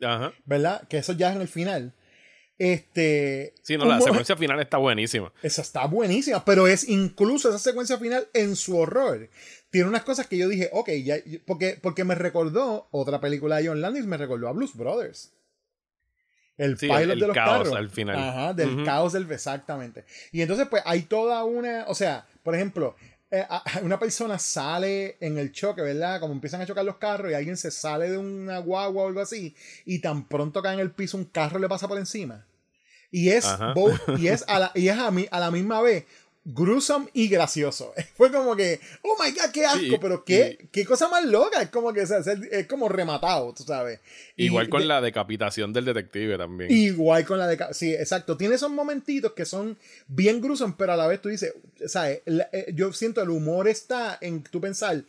[0.02, 0.34] Ajá.
[0.46, 0.88] ¿verdad?
[0.88, 1.94] Que eso ya es en el final.
[2.60, 3.54] Este.
[3.62, 5.32] Sí, no, la secuencia final está buenísima.
[5.44, 9.30] esa está buenísima, pero es incluso esa secuencia final en su horror.
[9.70, 13.68] Tiene unas cosas que yo dije, ok, ya, porque, porque me recordó otra película de
[13.68, 15.34] John Landis, me recordó a Blues Brothers.
[16.58, 17.76] El Sí, pilot el- el de los caos carros.
[17.76, 18.16] al final.
[18.18, 19.30] Ajá, del caos del.
[19.32, 20.06] Exactamente.
[20.32, 21.86] Y entonces, pues hay toda una.
[21.88, 22.96] O sea, por ejemplo,
[23.32, 23.46] eh,
[23.84, 26.20] una persona sale en el choque, ¿verdad?
[26.20, 29.22] Como empiezan a chocar los carros y alguien se sale de una guagua o algo
[29.22, 32.46] así, y tan pronto cae en el piso, un carro le pasa por encima.
[33.12, 36.06] Y es, both- y es, a, la, y es a, mi- a la misma vez
[36.50, 37.94] gruesome y gracioso.
[38.16, 41.62] Fue como que, oh my god, qué asco, Sí, pero qué, qué cosa más loca.
[41.62, 44.00] Es como que o sea, es, como rematado, tú sabes.
[44.38, 46.72] Y Igual con de- la decapitación del detective también.
[46.72, 47.58] Igual con la de...
[47.58, 48.38] ca- Sí, exacto.
[48.38, 51.54] Tiene esos momentitos que son bien gruesos, pero a la vez tú dices,
[51.86, 52.22] ¿sabes?
[52.26, 55.04] La- eh, yo siento el humor está en tu pensar.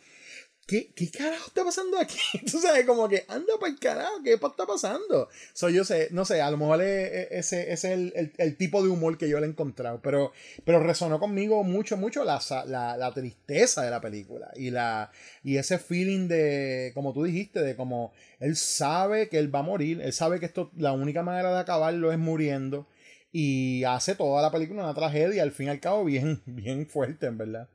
[0.69, 2.17] ¿Qué, ¿qué carajo está pasando aquí?
[2.51, 5.27] Tú como que anda para el carajo, ¿qué está pasando?
[5.53, 8.89] So, yo sé, no sé, a lo mejor es- ese, es el, el- tipo de
[8.89, 10.31] humor que yo le he encontrado, pero,
[10.65, 15.11] pero resonó conmigo mucho, mucho la, la, la tristeza de la película y, la,
[15.43, 19.63] y ese feeling de, como tú dijiste, de como él sabe que él va a
[19.63, 22.87] morir, él sabe que esto, la única manera de acabarlo es muriendo
[23.31, 27.25] y hace toda la película una tragedia, al fin y al cabo, bien, bien fuerte,
[27.27, 27.69] en verdad.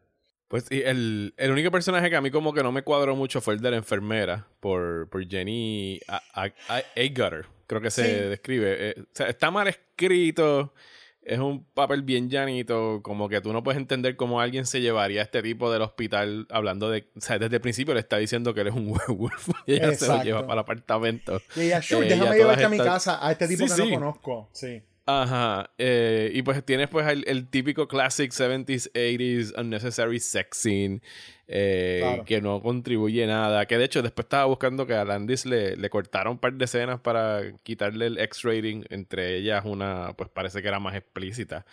[0.48, 3.40] Pues y el, el único personaje que a mí como que no me cuadró mucho
[3.40, 8.04] fue el de la enfermera por, por Jenny A- A- A- Agutter, creo que se
[8.04, 8.28] Sí.
[8.28, 8.76] describe.
[8.90, 10.74] Eh, o sea, está mal escrito,
[11.22, 15.22] es un papel bien llanito, como que tú no puedes entender cómo alguien se llevaría
[15.22, 17.08] a este tipo del hospital hablando de...
[17.16, 19.94] O sea, desde el principio le está diciendo que él es un werewolf y ella
[19.94, 21.40] se lo lleva para el apartamento.
[21.56, 23.88] Y ella, sure, Eh, déjame llevarte a mi casa, a este tipo Sí, que sí.
[23.90, 24.48] no conozco.
[24.52, 24.82] Sí.
[25.06, 31.00] Ajá, eh, y pues tienes pues el, el típico classic 70s, 80s unnecessary sex scene
[31.46, 32.24] eh, Claro.
[32.24, 35.90] que no contribuye nada, que de hecho después estaba buscando que a Landis le, le
[35.90, 40.68] cortaron un par de escenas para quitarle el X-rating, entre ellas una pues parece que
[40.68, 41.66] era más explícita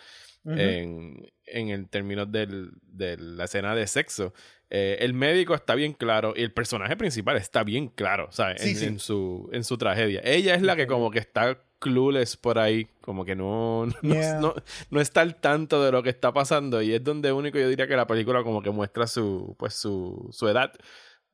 [0.44, 4.34] en, en el término del, de la escena de sexo.
[4.68, 8.60] Eh, el médico está bien claro y el personaje principal está bien claro, ¿sabes?
[8.60, 8.84] Sí, en, sí.
[8.86, 10.20] en su, en su tragedia.
[10.24, 14.40] Ella es la que como que está clueless por ahí, como que no, no, Yeah.
[14.40, 14.54] no,
[14.90, 17.86] no está al tanto de lo que está pasando y es donde único yo diría
[17.86, 20.72] que la película como que muestra su, pues su, su edad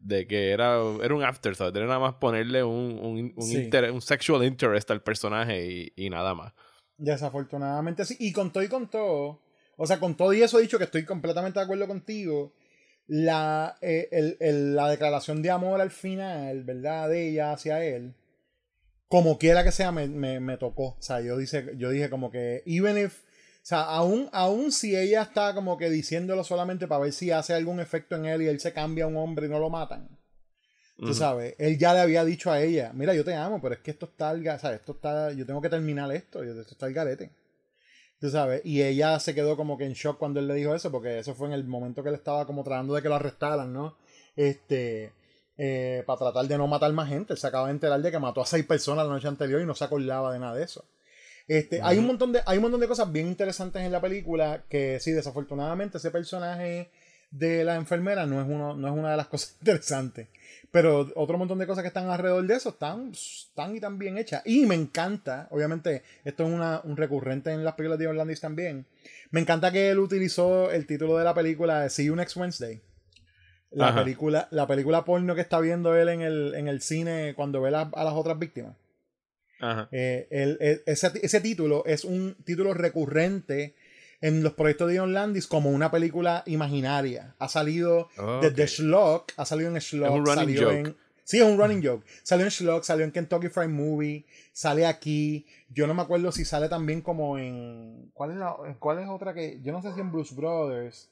[0.01, 3.57] de que era, era un afterthought, era nada más ponerle un, un, un, Sí.
[3.65, 6.53] inter- un sexual interest al personaje y, y nada más.
[6.97, 8.17] Desafortunadamente sí.
[8.21, 9.41] Y con todo y con todo,
[9.77, 12.53] o sea, con todo y eso dicho que estoy completamente de acuerdo contigo,
[13.07, 17.09] la, eh, el- el- la declaración de amor al final, ¿verdad?
[17.09, 18.15] De ella hacia él,
[19.09, 20.97] como quiera que sea, me, me, me tocó.
[20.99, 23.25] O sea, yo, dice, yo dije como que, even if, o
[23.63, 27.81] sea, aún, aún si ella está como que diciéndolo solamente para ver si hace algún
[27.81, 30.09] efecto en él y él se cambia a un hombre y no lo matan.
[31.05, 31.15] Tú Ujú.
[31.15, 33.93] sabes, él ya le había dicho a ella, mira, yo te amo, pero es que
[33.93, 34.81] esto está, ga- ¿sabes?
[34.81, 37.31] Esto está, yo tengo que terminar esto, esto está el garete.
[38.21, 40.91] Tú sabes, y ella se quedó como que en shock cuando él le dijo eso,
[40.91, 43.73] porque eso fue en el momento que él estaba como tratando de que lo arrestaran,
[43.73, 43.97] ¿no?
[44.37, 45.13] Este,
[45.59, 47.33] eh, para tratar de no matar más gente.
[47.33, 49.67] Él se acaba de enterar de que mató a seis personas la noche anterior y
[49.67, 50.85] no se acordaba de nada de eso.
[51.49, 54.65] Este, hay, un montón de, hay un montón de cosas bien interesantes en la película
[54.69, 56.91] que sí, desafortunadamente ese personaje
[57.31, 60.29] de la enfermera no es, uno, no es una de las cosas interesantes.
[60.71, 63.13] Pero otro montón de cosas que están alrededor de eso están
[63.55, 64.43] tan y tan bien hechas.
[64.45, 68.41] Y me encanta, obviamente, esto es una, un recurrente en las películas de John Landis
[68.41, 68.87] también.
[69.31, 72.83] Me encanta que él utilizó el título de la película See You Next Wednesday.
[73.71, 74.03] La Ajá.
[74.03, 77.71] película, la película porno que está viendo él en el, en el cine cuando ve
[77.71, 78.75] la- a las otras víctimas.
[79.61, 79.89] Ajá.
[79.93, 83.75] Eh, el- el- ese, ese título es un título recurrente
[84.21, 87.35] en los proyectos de John Landis como una película imaginaria.
[87.39, 88.43] Ha salido Ok.
[88.43, 90.77] desde Schlock, ha salido en Schlock, Es un running salió joke.
[90.79, 90.97] en...
[91.25, 92.07] Sí, es un running joke.
[92.23, 95.45] Salió en Schlock, salió en Kentucky Fried Movie, sale aquí.
[95.69, 98.11] Yo no me acuerdo si sale también como en...
[98.15, 99.61] ¿Cuál es, la, cuál es otra que...?
[99.63, 101.11] Yo no sé si en Blues Brothers.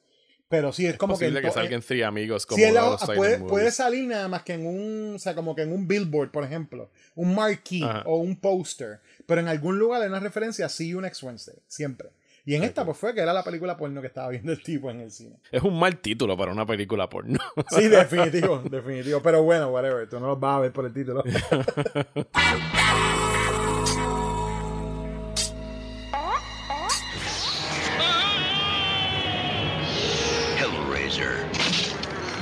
[0.49, 1.49] Pero sí, es, Es como posible que...
[1.49, 4.55] que, salgan Three Amigos como Sí, es la- los silent puede, salir nada más que
[4.55, 8.03] en un, o sea, como que en un billboard, por ejemplo, un marquee Ajá.
[8.07, 11.57] o un póster, pero en algún lugar hay una referencia a See You Next Wednesday,
[11.67, 12.11] siempre.
[12.45, 14.89] Y en esta pues fue que era la película porno que estaba viendo el tipo
[14.89, 15.35] en el cine.
[15.51, 17.41] Es un mal título para una película porno.
[17.71, 21.25] Sí, definitivo, definitivo, pero bueno, whatever, tú no lo vas a ver por el título.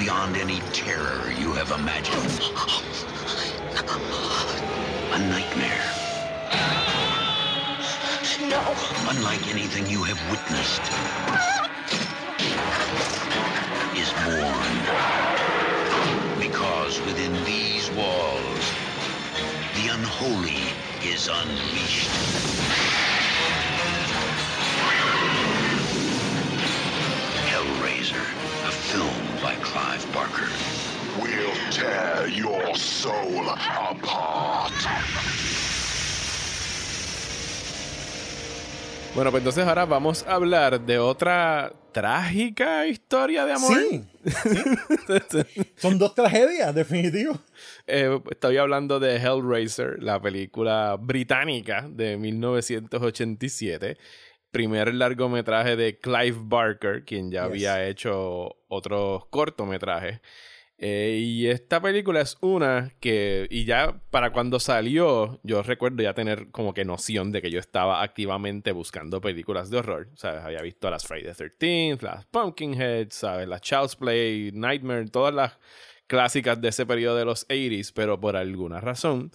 [0.04, 2.28] Beyond any terror you have imagined.
[5.14, 5.88] A nightmare.
[8.50, 8.60] No.
[9.08, 10.82] Unlike anything you have witnessed.
[13.96, 14.76] Is born.
[16.38, 18.64] Because within these walls,
[19.72, 20.68] the unholy
[21.02, 22.10] is unleashed.
[27.48, 28.26] Hellraiser,
[28.68, 29.23] a film
[29.74, 30.48] by Clive Barker.
[31.20, 34.72] We'll tear your soul apart.
[39.14, 43.78] Bueno, pues entonces ahora vamos a hablar de otra trágica historia de amor.
[43.78, 44.04] Sí,
[45.30, 45.64] sí.
[45.76, 47.38] Son dos tragedias, definitivo.
[47.86, 53.96] Eh, estoy hablando de Hellraiser, la película británica de 1987.
[54.54, 57.50] Primer largometraje de Clive Barker, quien ya Yes.
[57.50, 60.20] había hecho otros cortometrajes.
[60.78, 66.14] Eh, y esta película es una que, y ya para cuando salió, yo recuerdo ya
[66.14, 70.08] tener como que noción de que yo estaba activamente buscando películas de horror.
[70.14, 70.42] ¿Sabes?
[70.44, 73.46] Había visto las Friday the 13th, las Pumpkinhead, ¿sabes?
[73.48, 75.58] Las Child's Play, Nightmare, todas las
[76.06, 79.30] clásicas de ese periodo de los 80s, pero por alguna razón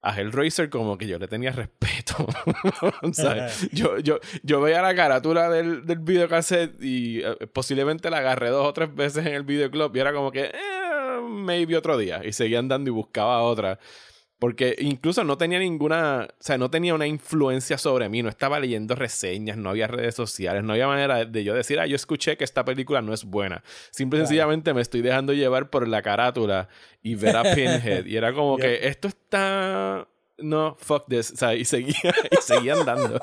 [0.00, 2.26] a Hellraiser como que yo le tenía respeto.
[3.02, 8.18] o sea, yo, yo, yo veía la carátula del, del videocassette y eh, posiblemente la
[8.18, 11.98] agarré dos o tres veces en el videoclub y era como que, eh, maybe otro
[11.98, 12.20] día.
[12.24, 13.78] Y seguía andando y buscaba otra.
[14.38, 18.60] Porque incluso no tenía ninguna, o sea, no tenía una influencia sobre mí, no estaba
[18.60, 22.36] leyendo reseñas, no había redes sociales, no había manera de yo decir, ah, yo escuché
[22.36, 23.64] que esta película no es buena.
[23.90, 26.68] Simple y sencillamente me estoy dejando llevar por la carátula
[27.02, 28.06] y ver a Pinhead.
[28.06, 30.06] y era como que esto está...
[30.40, 31.32] No, fuck this.
[31.32, 33.20] O sea, y seguía, y seguía andando.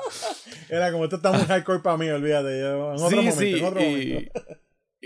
[0.68, 2.60] Era como esto está muy hardcore para mí, olvídate.
[2.60, 3.58] Yo, en otro sí, momento, sí.
[3.58, 4.32] en otro y, momento.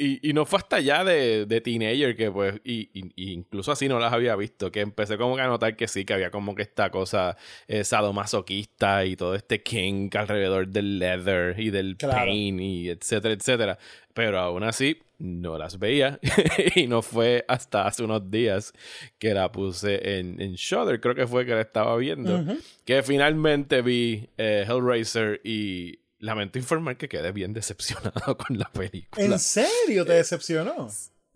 [0.03, 3.71] Y, y no fue hasta allá de, de teenager que pues, y, y- y incluso
[3.73, 6.31] así no las había visto, que empecé como que a notar que sí, que había
[6.31, 7.37] como que esta cosa
[7.69, 12.17] eh, sadomasoquista y todo este kink alrededor del leather y del Claro.
[12.17, 13.79] pain y etcétera, etcétera.
[14.15, 16.19] Pero aún así no las veía
[16.75, 18.73] y no fue hasta hace unos días
[19.19, 22.43] que la puse en, en Shudder, creo que fue que la estaba viendo,
[22.85, 29.25] que finalmente vi eh, Hellraiser y lamento informar que quedé bien decepcionado con la película.
[29.25, 30.89] ¿En serio Eh, te decepcionó?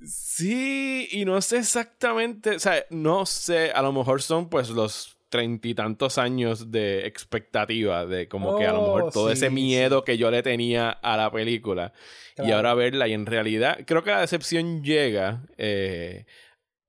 [0.03, 5.17] Sí, y no sé exactamente, o sea, no sé, a lo mejor son pues los
[5.31, 9.33] treinta y tantos años de expectativa, de como que a lo Oh, mejor todo sí,
[9.33, 11.93] ese miedo que yo le tenía a la película
[12.39, 16.27] y ahora verla y en realidad creo que la decepción llega eh,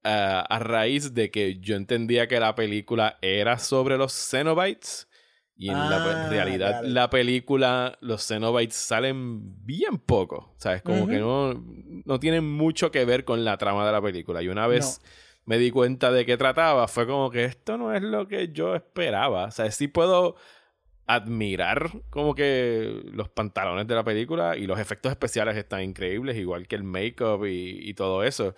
[0.03, 5.07] a, a raíz de que yo entendía que la película era sobre los Cenobites
[5.57, 6.89] y en la Ah, realidad dale.
[6.89, 10.81] la película los Cenobites salen bien poco, ¿sabes?
[10.81, 11.53] Como que no,
[12.05, 14.99] no tienen mucho que ver con la trama de la película y una vez
[15.45, 18.75] me di cuenta de qué trataba, fue como que esto no es lo que yo
[18.75, 19.45] esperaba.
[19.45, 20.35] O sea, sí puedo
[21.07, 26.67] admirar como que los pantalones de la película y los efectos especiales están increíbles, igual
[26.67, 28.55] que el make-up y, y todo eso.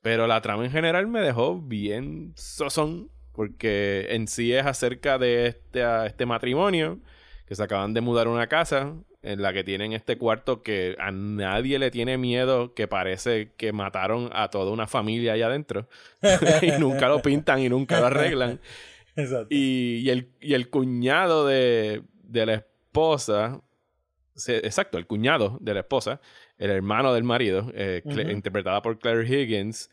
[0.00, 5.46] Pero la trama en general me dejó bien sozón, porque en sí es acerca de
[5.46, 6.98] este, a este matrimonio
[7.46, 10.94] que se acaban de mudar a una casa en la que tienen este cuarto que
[10.98, 15.88] a nadie le tiene miedo, que parece que mataron a toda una familia allá adentro
[16.60, 18.60] y nunca lo pintan y nunca lo arreglan.
[19.16, 19.46] Exacto.
[19.48, 23.62] Y, y el, y el cuñado de, de la esposa,
[24.34, 26.20] se- exacto, el cuñado de la esposa,
[26.58, 29.88] el hermano del marido, eh, interpretada por Claire Higgins,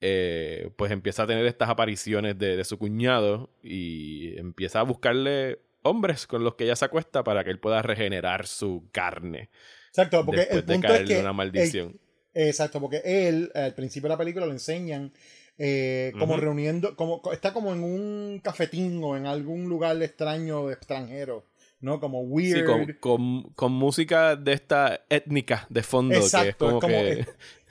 [0.00, 5.58] eh, pues empieza a tener estas apariciones de, de su cuñado y empieza a buscarle
[5.82, 9.50] hombres con los que ella se acuesta para que él pueda regenerar su carne
[9.88, 12.00] Exacto, porque después el de punto es que una el- maldición.
[12.34, 15.10] Exacto, porque él, al principio de la película, lo enseñan
[15.56, 20.74] eh, como reuniendo, como está como en un cafetín o en algún lugar extraño de
[20.74, 21.46] extranjero,
[21.86, 22.00] ¿no?
[22.00, 22.66] Como Sí, weird.
[22.66, 26.94] con, con, con música de esta étnica de fondo, que es Exacto, como, es como,
[26.94, 27.20] que...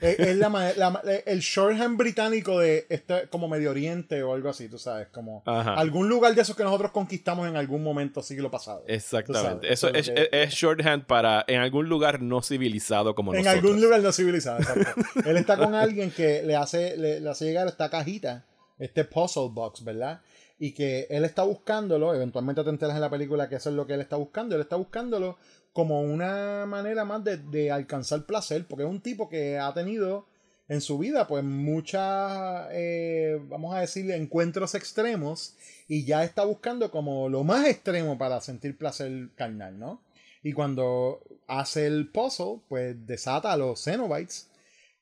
[0.00, 4.68] es, es- la la el shorthand británico de este, como Medio Oriente o algo así,
[4.68, 5.74] tú sabes, como Ajá.
[5.74, 8.82] algún lugar de esos que nosotros conquistamos en algún momento siglo pasado.
[8.88, 9.72] Exactamente.
[9.72, 13.64] Eso eso es es shorthand para en algún lugar no civilizado como en nosotros.
[13.64, 15.02] algún lugar no civilizado, exacto.
[15.24, 18.44] Él está con alguien que le hace, le, le hace llegar esta cajita,
[18.78, 20.20] este puzzle box, ¿verdad?
[20.58, 23.86] Y que él está buscándolo, eventualmente te enteras en la película que eso es lo
[23.86, 25.36] que él está buscando, él está buscándolo
[25.72, 30.26] como una manera más de, de alcanzar placer, porque es un tipo que ha tenido
[30.68, 35.54] en su vida pues muchas, eh, vamos a decir, encuentros extremos
[35.88, 40.00] y ya está buscando como lo más extremo para sentir placer carnal, ¿no?
[40.42, 44.48] Y cuando hace el puzzle, pues desata a los Cenobites.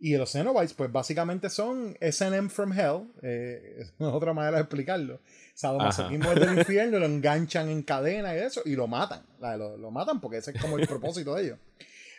[0.07, 3.05] Y los Cenobites, pues básicamente son SM from Hell.
[3.23, 5.21] eh, es otra manera de explicarlo.
[5.55, 9.23] Sadomasoquismo del infierno, lo enganchan en cadena y eso, y lo matan.
[9.41, 11.59] Lo, lo matan porque ese es como el propósito de ellos.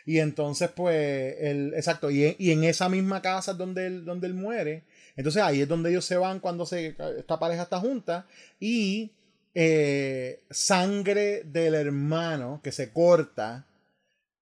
[0.04, 4.04] Y entonces, pues, el, exacto, y, en- y en esa misma casa es donde él,
[4.04, 4.82] donde él muere.
[5.16, 8.26] Entonces ahí es donde ellos se van cuando se, esta pareja está junta.
[8.58, 9.12] Y
[9.54, 13.64] eh, sangre del hermano que se corta.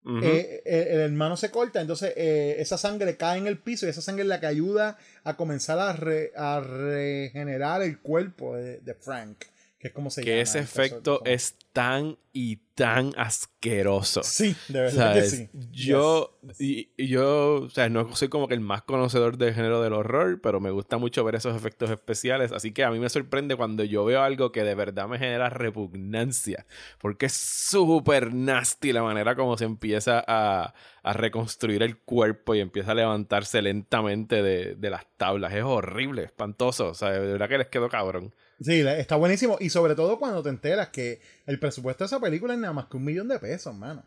[0.04, 0.18] Ujú.
[0.22, 3.88] eh, eh, el hermano se corta, entonces eh, esa sangre cae en el piso y
[3.88, 8.78] esa sangre es la que ayuda a comenzar a, re- a regenerar el cuerpo de,
[8.80, 9.36] de Frank,
[9.84, 10.24] que es como se llama.
[10.32, 14.22] que ese efecto es tan y tan asqueroso.
[14.22, 15.50] Sí, de verdad que sí.
[15.72, 16.60] Yo, Yes.
[16.60, 19.92] y, y yo, o sea, no soy como que el más conocedor del género del
[19.92, 22.50] horror, pero me gusta mucho ver esos efectos especiales.
[22.52, 25.50] Así que a mí me sorprende cuando yo veo algo que de verdad me genera
[25.50, 26.66] repugnancia,
[26.98, 32.60] porque es súper nasty la manera como se empieza a, a reconstruir el cuerpo y
[32.60, 35.52] empieza a levantarse lentamente de, de las tablas.
[35.52, 36.88] Es horrible, espantoso.
[36.88, 38.34] O sea, de verdad que les quedó cabrón.
[38.64, 39.58] Sí, está buenísimo.
[39.60, 42.86] Y sobre todo cuando te enteras que el presupuesto de esa película es nada más
[42.86, 44.02] que un millón de pesos, mano.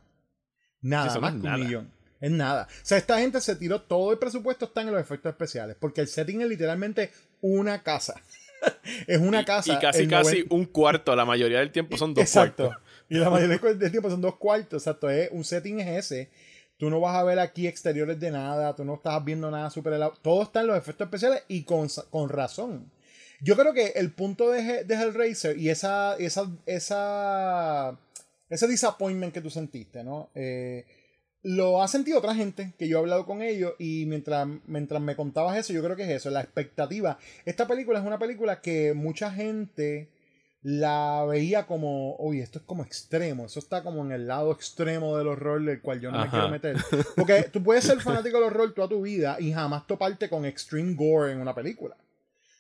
[0.82, 1.58] Nada más que nada.
[1.58, 1.92] un millón.
[2.20, 2.68] Es nada.
[2.70, 5.78] O sea, esta gente se tiró todo el presupuesto está en los efectos especiales.
[5.80, 8.20] Porque el setting es literalmente una casa.
[9.08, 9.74] es una casa.
[9.74, 11.16] Y casi, casi 90 un cuarto.
[11.16, 12.66] La mayoría del tiempo son dos Exacto.
[12.66, 12.88] cuartos.
[13.10, 14.82] Y la mayoría del tiempo son dos cuartos.
[14.82, 15.10] Exacto.
[15.10, 16.32] Es, un setting es ese.
[16.78, 18.76] Tú no vas a ver aquí exteriores de nada.
[18.76, 20.14] Tú no estás viendo nada super helado.
[20.24, 22.92] Todo está en los efectos especiales y con, con razón.
[23.42, 28.00] Yo creo que el punto de, de Hellraiser y esa, esa, esa,
[28.50, 30.30] ese disappointment que tú sentiste, ¿no?
[30.34, 30.86] Eh,
[31.44, 35.16] lo ha sentido otra gente que yo he hablado con ellos y mientras, mientras me
[35.16, 37.18] contabas eso, yo creo que es eso, la expectativa.
[37.46, 40.10] Esta película es una película que mucha gente
[40.62, 45.16] la veía como, oye, esto es como extremo, eso está como en el lado extremo
[45.18, 46.76] del horror del cual yo no me quiero meter.
[47.16, 50.96] Porque tú puedes ser fanático del horror toda tu vida y jamás toparte con extreme
[50.96, 51.96] gore en una película.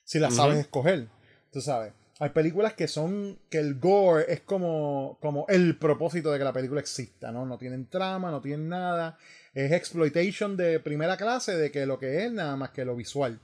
[0.08, 1.10] Si la sabes escoger,
[1.52, 1.92] tú sabes.
[2.20, 6.54] Hay películas que son, que el gore es como, como el propósito de que la
[6.54, 7.46] película exista, ¿no?
[7.46, 9.18] No tienen trama, no tienen nada.
[9.54, 13.42] Es exploitation de primera clase de que lo que es nada más que lo visual.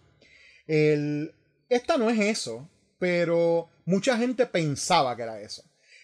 [0.65, 1.35] El,
[1.67, 5.63] esta no es eso, pero mucha gente pensaba que era eso.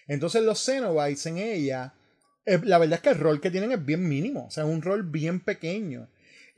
[0.10, 1.94] Entonces los Cenobites en ella,
[2.46, 4.70] eh, la verdad es que el rol que tienen es bien mínimo, o sea, es
[4.70, 6.10] un rol bien pequeño.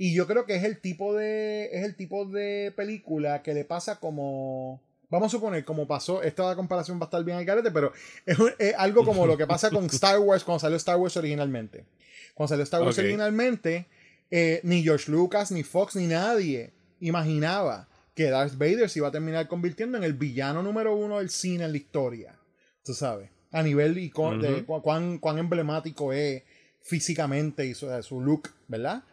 [0.03, 3.65] Y yo creo que es el tipo de, es el tipo de película que le
[3.65, 4.81] pasa como,
[5.11, 7.93] vamos a suponer, como pasó, esta comparación va a estar bien al garete, pero
[8.25, 11.85] es, algo como lo que pasa con Star Wars cuando salió Star Wars originalmente.
[12.33, 13.85] Cuando salió Star Wars originalmente,
[14.31, 19.11] eh, ni George Lucas, ni Fox, ni nadie imaginaba que Darth Vader se iba a
[19.11, 22.35] terminar convirtiendo en el villano número uno del cine en la historia.
[22.83, 23.29] Tú sabes.
[23.51, 26.41] A nivel de cu- cuán, cuán emblemático es
[26.81, 29.03] físicamente y su, su look, ¿verdad?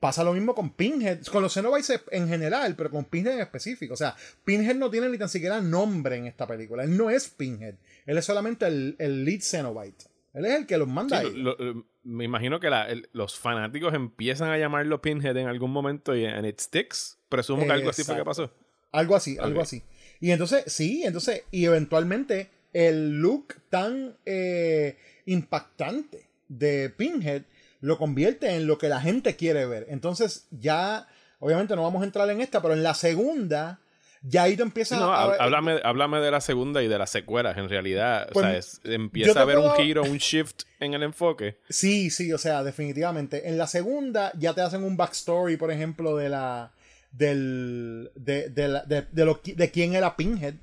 [0.00, 3.94] Pasa lo mismo con Pinhead, con los Cenobites en general, pero con Pinhead en específico.
[3.94, 4.14] O sea,
[4.44, 6.84] Pinhead no tiene ni tan siquiera nombre en esta película.
[6.84, 7.76] Él no es Pinhead.
[8.04, 10.04] Él es solamente el, el lead Cenobite.
[10.34, 11.32] Él es el que los manda Sí, ahí.
[11.36, 15.70] lo- lo- me imagino que la- el- los fanáticos empiezan a llamarlo Pinhead en algún
[15.70, 17.16] momento y en It Sticks.
[17.30, 18.50] Presumo que algo así fue que pasó.
[18.92, 19.82] Algo así, algo así.
[20.20, 27.42] Y entonces, sí, entonces, y eventualmente el look tan eh, impactante de Pinhead
[27.84, 29.86] lo convierte en lo que la gente quiere ver.
[29.88, 31.06] Entonces, ya,
[31.38, 33.80] obviamente no vamos a entrar en esta, pero en la segunda,
[34.22, 37.58] ya ahí tú empiezas No, a háblame, háblame de la segunda y de las secuelas,
[37.58, 38.28] en realidad.
[38.32, 41.58] Pues, o sea, es- yo empieza a haber un giro, un shift en el enfoque.
[41.68, 43.48] Sí, sí, o sea, definitivamente.
[43.50, 46.72] En la segunda ya te hacen un backstory, por ejemplo, de la.
[47.12, 48.10] del.
[48.14, 50.54] de, de, la- de, de lo, de quién era Pinhead.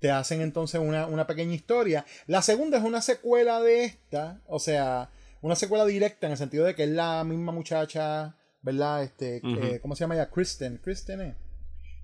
[0.00, 2.04] Te hacen entonces una, una pequeña historia.
[2.26, 4.40] La segunda es una secuela de esta.
[4.46, 5.08] O sea,
[5.40, 9.04] una secuela directa en el sentido de que es la misma muchacha, ¿verdad?
[9.04, 10.30] Este, eh, ¿Cómo se llama ella?
[10.30, 10.78] Kristen.
[10.82, 11.36] Kristen, ¿eh?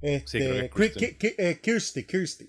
[0.01, 1.17] Este, Sí, es Kristen.
[1.21, 2.49] Eh, Kirsty, Kirsty.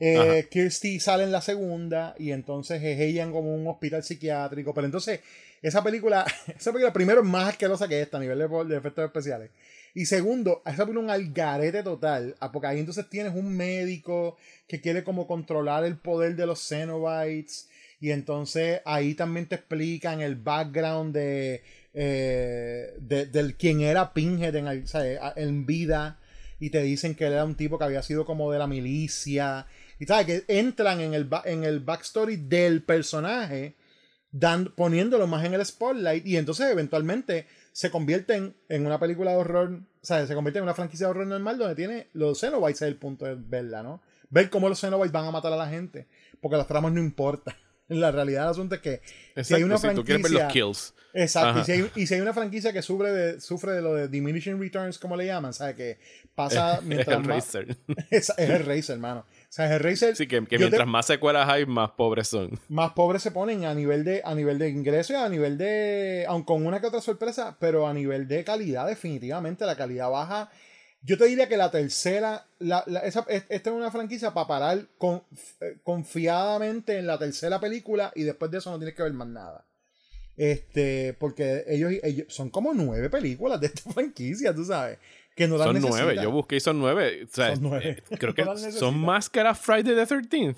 [0.00, 0.46] Eh.
[0.50, 4.72] Kirsty sale en la segunda y entonces es ella en como un hospital psiquiátrico.
[4.72, 5.20] Pero entonces,
[5.62, 6.24] esa película,
[6.56, 9.50] esa película primero es más asquerosa que esta a nivel de, de efectos especiales.
[9.94, 12.36] Y segundo, esa película es un algarete total.
[12.40, 14.36] ah, Porque ahí entonces tienes un médico
[14.68, 17.68] que quiere como controlar el poder de los Cenobites.
[18.00, 21.62] Y entonces ahí también te explican el background de,
[21.94, 26.18] eh, de- del quién era Pinhead en, el- sea, en vida.
[26.60, 29.66] Y te dicen que él era un tipo que había sido como de la milicia.
[29.98, 33.76] Y sabes que entran en el, en el backstory del personaje,
[34.30, 36.24] dan, poniéndolo más en el spotlight.
[36.26, 39.80] Y entonces eventualmente se convierten en una película de horror.
[40.02, 42.88] O sea, se convierte en una franquicia de horror normal donde tiene los Cenobites es
[42.88, 44.00] el punto de verla, ¿no?
[44.30, 46.06] Ver cómo los Cenobites van a matar a la gente.
[46.40, 47.54] Porque las tramas no importan.
[47.88, 49.00] La realidad del asunto es que
[49.42, 50.94] si hay una si tú quieres ver los franquicia- kills.
[51.14, 53.94] Exacto, y si, hay, y si hay una franquicia que sufre de, sufre de lo
[53.94, 55.74] de diminishing returns, como le llaman, ¿sabes?
[55.74, 55.98] Que
[56.34, 57.36] pasa mientras el más...
[57.54, 57.76] Racer.
[58.10, 59.20] Es, es el Racer, hermano.
[59.20, 60.14] O sea, el Racer...
[60.14, 62.60] Sí, que, que te- mientras más secuelas hay, más pobres son.
[62.68, 66.26] más pobres se ponen a nivel de a nivel de ingreso y a nivel de
[66.28, 70.50] aun con una que otra sorpresa pero a nivel de calidad definitivamente la calidad baja
[71.02, 74.46] yo te diría que la tercera la, la- esa- es- esta es una franquicia para
[74.48, 75.22] parar con,
[75.60, 79.28] eh, confiadamente en la tercera película y después de eso no tienes que ver más
[79.28, 79.64] nada
[80.36, 84.98] este porque ellos, ellos son como nueve películas de esta franquicia tú sabes
[85.36, 86.16] que no Son nueve.
[86.20, 87.22] Yo busqué y son nueve.
[87.22, 87.90] O sea, Son nueve.
[88.10, 90.56] eh, creo que No son más que la Friday the 13th.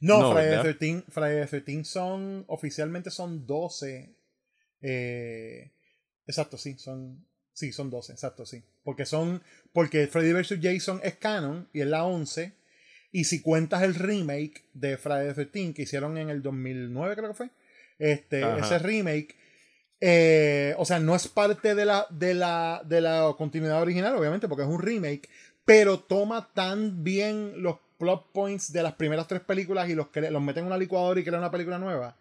[0.00, 4.12] No, No, Friday, the 13, Friday the 13 son, oficialmente son 12.
[4.80, 5.70] eh,
[6.26, 8.60] exacto, sí, son, sí, son 12, exacto, sí.
[8.88, 9.42] Porque son,
[9.74, 10.60] porque Freddy vs.
[10.62, 12.54] Jason es canon y es la 11.
[13.12, 17.28] Y si cuentas el remake de Friday the 13 que hicieron en el 2009 creo
[17.28, 17.50] que fue,
[17.98, 18.64] este, Ajá.
[18.64, 19.36] ese remake,
[20.00, 24.48] eh, o sea, no es parte de la, de, la, de la continuidad original, obviamente,
[24.48, 25.28] porque es un remake,
[25.66, 30.42] pero toma tan bien los plot points de las primeras tres películas y los, los
[30.42, 32.16] mete en una licuadora y crea una película nueva,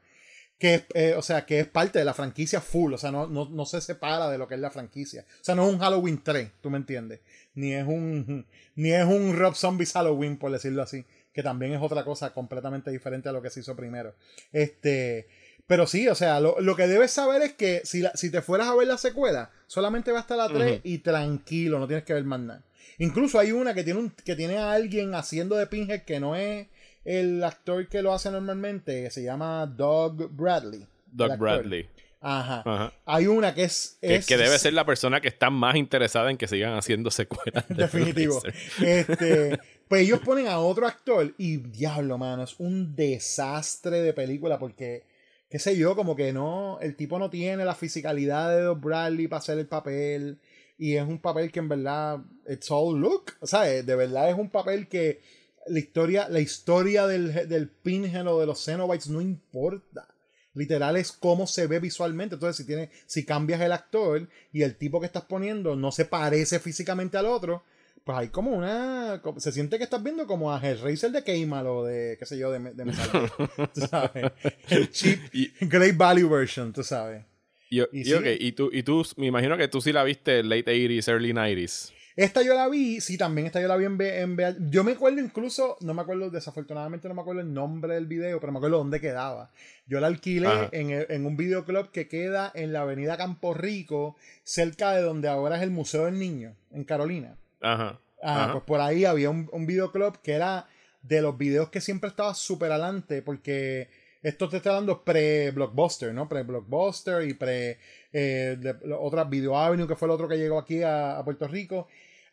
[0.57, 3.27] que es, eh, o sea, que es parte de la franquicia full, o sea, no,
[3.27, 5.25] no, no se separa de lo que es la franquicia.
[5.39, 7.19] O sea, no es un Halloween 3, tú me entiendes.
[7.55, 8.45] Ni es un,
[8.75, 12.89] ni es un Rob Zombies Halloween, por decirlo así, que también es otra cosa completamente
[12.89, 14.15] diferente a lo que se hizo primero.
[14.51, 15.27] Este,
[15.67, 18.41] pero sí, o sea, lo, lo que debes saber es que si, la- si te
[18.41, 22.13] fueras a ver la secuela, solamente va hasta la 3 y tranquilo, no tienes que
[22.13, 22.63] ver más nada.
[22.99, 26.35] Incluso hay una que tiene, un, que tiene a alguien haciendo de Pinhead que no
[26.35, 26.67] es
[27.07, 30.85] el actor que lo hace normalmente, se llama Doug Bradley.
[31.11, 31.37] Doug.
[31.37, 31.87] Bradley.
[32.19, 32.63] Ajá.
[32.65, 32.93] Ajá.
[33.05, 33.97] Hay una que es...
[34.01, 37.09] Que, es- que debe ser la persona que está más interesada en que sigan haciendo
[37.09, 37.65] secuelas.
[37.69, 38.41] de Definitivo.
[38.83, 44.59] Este, pues ellos ponen a otro actor y diablo, mano, es un desastre de película
[44.59, 45.03] porque,
[45.49, 49.27] qué sé yo, como que no, el tipo no tiene la fisicalidad de Doug Bradley
[49.27, 50.39] para hacer el papel
[50.77, 54.35] y es un papel que en verdad, it's all look, o sea, de verdad es
[54.35, 55.21] un papel que
[55.69, 60.07] la historia, la historia del, del Pinhead o de los Cenobites no importa.
[60.53, 62.35] Literal es cómo se ve visualmente.
[62.35, 66.05] Entonces, si tiene, si cambias el actor y el tipo que estás poniendo no se
[66.05, 67.63] parece físicamente al otro,
[68.03, 69.21] pues hay como una.
[69.37, 72.51] Se siente que estás viendo como a Hellraiser de Keimal o de, qué sé yo,
[72.51, 73.31] de, de Metal.
[73.73, 74.31] tú sabes.
[74.69, 77.23] El cheap Y- Great Value version, tú sabes.
[77.69, 78.13] Y, Y y, sí.
[78.13, 81.33] ok, y tú, y tú, me imagino que tú sí la viste late 80s, early
[81.33, 81.91] 90s.
[82.17, 84.55] Esta yo la vi, sí, también esta yo la vi en, VH.
[84.71, 88.39] Yo me acuerdo incluso, no me acuerdo, desafortunadamente no me acuerdo el nombre del video,
[88.39, 89.51] pero me acuerdo dónde quedaba.
[89.85, 94.93] Yo la alquilé en, en un videoclub que queda en la avenida Campo Rico, cerca
[94.93, 97.37] de donde ahora es el Museo del Niño, en Carolina.
[97.61, 97.99] Ajá.
[98.23, 98.51] Ah, Ajá.
[98.53, 100.65] pues por ahí había un, un videoclub que era
[101.03, 103.89] de los videos que siempre estaba súper adelante, porque
[104.23, 106.27] esto te está dando pre-blockbuster, ¿no?
[106.27, 107.77] Pre-blockbuster y pre
[108.11, 111.47] eh, de- otras Video Avenue, que fue el otro que llegó aquí a, a Puerto
[111.47, 111.87] Rico.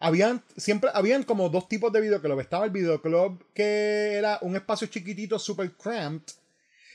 [0.05, 2.39] Habían, siempre, habían como dos tipos de videoclub.
[2.39, 6.35] Estaba el videoclub que era un espacio chiquitito, super cramped.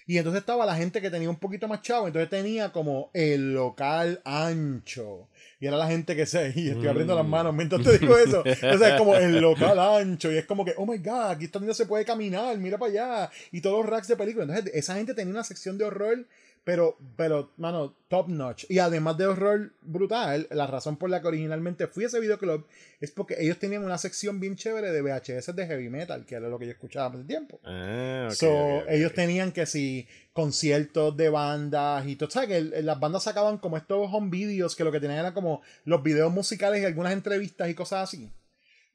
[0.06, 2.06] Y entonces estaba la gente que tenía un poquito más chavo.
[2.06, 5.28] Entonces tenía como el local ancho.
[5.60, 6.54] Y era la gente que se.
[6.56, 8.42] Y estoy abriendo las manos mientras te digo eso.
[8.42, 10.32] O sea, es como el local ancho.
[10.32, 12.56] Y es como que, oh my god, aquí está donde se puede caminar.
[12.60, 13.32] Mira para allá.
[13.52, 14.50] Y todos los racks de películas.
[14.50, 16.26] Entonces, esa gente tenía una sección de horror.
[16.64, 18.66] Pero, pero, mano, top notch.
[18.70, 22.66] Y además de horror brutal, la razón por la que originalmente fui a ese videoclub
[23.00, 26.50] es porque ellos tenían una sección bien chévere de VHS de heavy metal, que era
[26.50, 27.60] lo que yo escuchaba hace tiempo.
[27.64, 32.50] Ah, So, ellos tenían que si conciertos de bandas y todo, ¿sabes?
[32.50, 36.04] Que las bandas sacaban como estos home videos que lo que tenían era como los
[36.04, 38.30] videos musicales y algunas entrevistas y cosas así.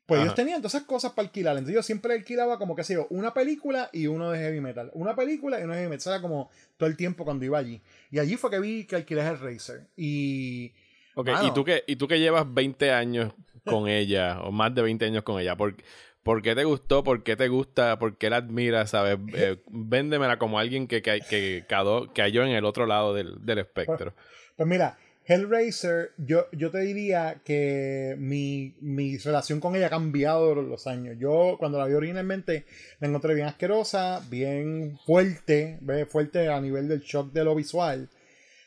[0.07, 0.25] Pues Ajá.
[0.27, 1.57] ellos tenían todas esas cosas para alquilar.
[1.57, 4.91] Entonces yo siempre alquilaba como que sé yo, una película y uno de heavy metal.
[4.95, 5.99] Una película y uno de heavy metal.
[6.01, 7.81] Eso era como todo el tiempo cuando iba allí.
[8.11, 9.87] Y allí fue que vi que alquilé el Racer.
[9.97, 10.73] Y
[11.15, 11.49] Ok, Mano.
[11.49, 13.33] ¿y, tú que, y tú que llevas 20 años
[13.65, 15.75] con ella, o más de 20 años con ella, ¿por,
[16.23, 17.03] por qué te gustó?
[17.05, 17.99] ¿Por qué te gusta?
[17.99, 18.91] ¿Por qué la admiras?
[18.91, 19.19] ¿Sabes?
[19.35, 23.59] Eh, véndemela como alguien que, que, que cadó- cayó en el otro lado del, del
[23.61, 24.13] espectro.
[24.57, 30.55] Pues mira, Hellraiser, yo, yo te diría que mi, mi relación con ella ha cambiado
[30.55, 31.17] los años.
[31.19, 32.67] Yo cuando la vi originalmente
[33.01, 36.09] la encontré bien asquerosa, bien fuerte, ¿ves?
[36.09, 38.11] fuerte a nivel del shock de lo visual,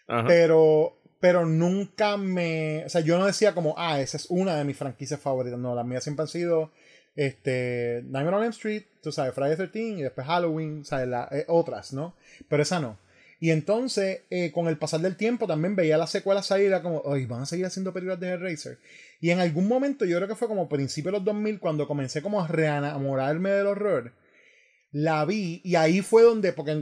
[0.08, 0.28] Ajá.
[0.28, 2.84] pero, pero nunca me...
[2.86, 5.60] O sea, yo no decía como, ah, esa es una de mis franquicias favoritas.
[5.60, 6.72] No, las mías siempre han sido
[7.16, 11.08] este, Nightmare on Elm Street, tú sabes, Friday the 13 y después Halloween, ¿sabes?
[11.08, 12.16] La- eh, otras, ¿no?
[12.50, 12.98] Pero esa no.
[13.40, 17.04] Y entonces, eh, con el pasar del tiempo, también veía las secuelas salir, era como,
[17.06, 18.80] ay, van a seguir haciendo películas de Hellraiser.
[19.22, 22.22] Y en algún momento, yo creo que fue como principio de los 2000, cuando comencé
[22.22, 24.14] como a reenamorarme del horror,
[24.92, 26.74] la vi y ahí fue donde, porque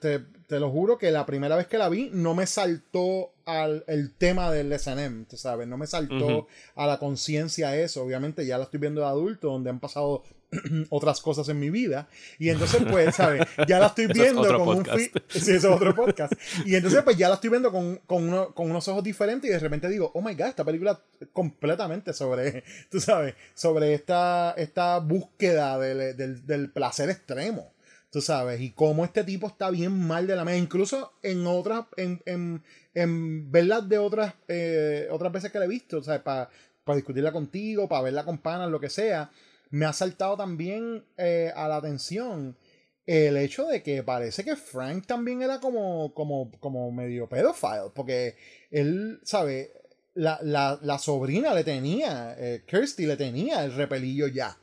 [0.00, 3.84] te, te lo juro que la primera vez que la vi no me saltó al
[3.86, 6.46] el tema del SNM, tú sabes, no me saltó Ujú.
[6.76, 10.22] a la conciencia eso, obviamente ya la estoy viendo de adulto, donde han pasado
[10.90, 13.42] otras cosas en mi vida y entonces pues, ¿sabes?
[13.66, 14.98] Ya la estoy es viendo otro con un podcast.
[14.98, 16.32] fi- Sí, eso es otro podcast.
[16.64, 19.52] Y entonces pues ya la estoy viendo con, con, uno- con unos ojos diferentes y
[19.52, 21.00] de repente digo, oh my god, esta película
[21.32, 27.73] completamente sobre, tú sabes, sobre esta, esta búsqueda del, del, del placer extremo.
[28.14, 30.60] Tú sabes, y cómo este tipo está bien mal de la mente.
[30.60, 32.62] Incluso en otras, en, en,
[32.94, 36.20] en verlas de otras, eh, otras veces que la he visto, ¿sabes?
[36.20, 36.48] Para
[36.94, 39.32] discutirla contigo, para verla con panas, lo que sea,
[39.70, 42.56] me ha saltado también eh, a la atención
[43.04, 48.36] el hecho de que parece que Frank también era como, como, como medio pedophile, porque
[48.70, 49.72] él, ¿sabe?
[50.14, 54.56] La, la, la sobrina le tenía, eh, Kirsty le tenía el repelillo ya.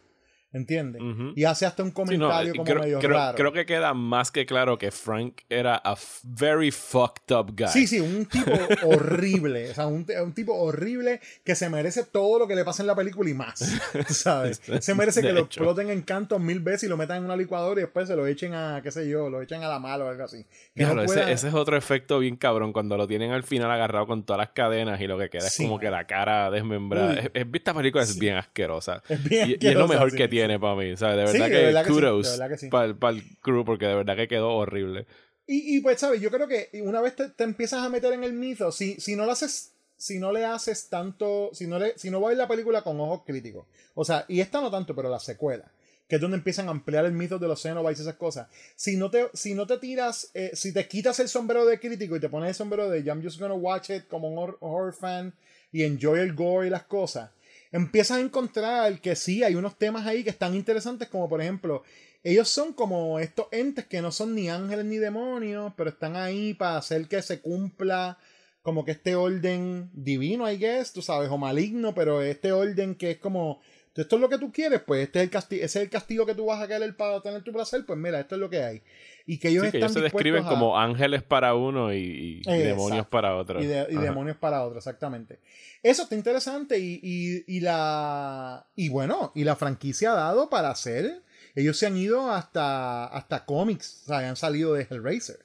[0.54, 1.02] ¿Entiendes?
[1.02, 1.32] Ujú.
[1.36, 3.38] Y hace hasta un Sí, no, comentario como creo, medio creo- raro.
[3.38, 7.68] creo que queda más que claro que Frank era a very fucked up guy.
[7.70, 8.52] Sí, sí, un tipo
[8.84, 9.72] horrible.
[9.72, 12.88] O sea, un, un tipo horrible que se merece todo lo que le pasa en
[12.88, 13.60] la película y más.
[14.10, 14.62] ¿Sabes?
[14.82, 17.80] Se merece que lo exploten en cantos mil veces y lo metan en una licuadora
[17.80, 20.10] y después se lo echen a, qué sé yo, lo echen a la mala o
[20.10, 20.46] algo así.
[20.76, 23.72] Diablo, no ese, pueda- ese es otro efecto bien cabrón cuando lo tienen al final
[23.72, 26.52] agarrado con todas las cadenas y lo que queda Sí, es como que la cara
[26.52, 27.14] desmembrada.
[27.14, 29.02] Es, es- esta película es bien asquerosa.
[29.08, 30.18] Es bien y, y es lo asquerosa, mejor sí.
[30.18, 30.96] que tiene para mí.
[30.98, 31.18] ¿sabes?
[31.18, 32.70] De Sí, verdad de que verdad que sí, de kudos verdad que sí.
[32.70, 35.06] para el crew porque de verdad que quedó horrible.
[35.48, 36.22] Y, y pues, ¿sabes?
[36.22, 39.16] Yo creo que una vez te, te empiezas a meter en el mito, si, si
[39.16, 42.30] no lo haces, si no le haces tanto, si no, le, si no vas a
[42.30, 45.66] ver la película con ojos críticos, o sea, y esta no tanto, pero la secuela,
[46.08, 48.96] que es donde empiezan a ampliar el mito de los Xenobites y esas cosas, si
[48.98, 52.20] no te, si no te tiras, eh, si te quitas el sombrero de crítico y
[52.20, 55.34] te pones el sombrero de I'm just gonna watch it como un hor- horror fan
[55.72, 57.30] y enjoy el gore y las cosas,
[57.72, 61.84] empiezas a encontrar que sí, hay unos temas ahí que están interesantes, como por ejemplo,
[62.24, 66.54] ellos son como estos entes que no son ni ángeles ni demonios, pero están ahí
[66.54, 68.18] para hacer que se cumpla
[68.62, 73.12] como que este orden divino, I guess, tú sabes, o maligno, pero este orden que
[73.12, 73.60] es como,
[73.96, 76.26] esto es lo que tú quieres, pues este es el castigo, ese es el castigo
[76.26, 78.64] que tú vas a querer para tener tu placer, pues mira, esto es lo que
[78.64, 78.82] hay.
[79.26, 82.42] Y que ellos Sí, que están ellos se describen a- como ángeles para uno y,
[82.46, 83.62] demonios para otro.
[83.62, 84.04] y, de- y Ajá.
[84.06, 85.40] demonios para otro, exactamente.
[85.84, 88.66] Eso está interesante y, y, y la.
[88.76, 91.22] Y bueno, y la franquicia ha dado para hacer.
[91.56, 95.40] Ellos se han ido hasta, hasta cómics, o sea, han salido de Hellraiser.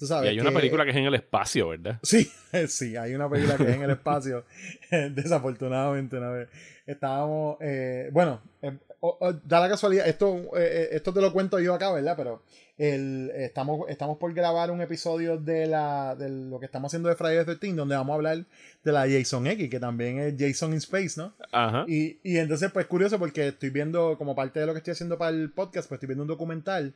[0.00, 1.98] Tú Y hay una película que es en el espacio, ¿verdad?
[2.02, 2.30] Sí,
[2.68, 4.44] sí, hay una película que es en el espacio.
[4.90, 6.48] Desafortunadamente, una vez.
[6.86, 7.58] Estábamos.
[7.60, 11.74] eh, bueno, eh, o- da la casualidad, esto, eh, eh, esto te lo cuento yo
[11.74, 12.14] acá, ¿verdad?
[12.16, 12.42] Pero
[12.78, 17.14] el, estamos, estamos por grabar un episodio de, la, de lo que estamos haciendo de
[17.14, 18.44] Friday the 13, donde vamos a hablar
[18.82, 21.34] de la Jason X, que también es Jason in Space, ¿no?
[21.52, 21.84] Ajá.
[21.86, 25.18] Y, y entonces, pues curioso, porque estoy viendo, como parte de lo que estoy haciendo
[25.18, 26.94] para el podcast, pues estoy viendo un documental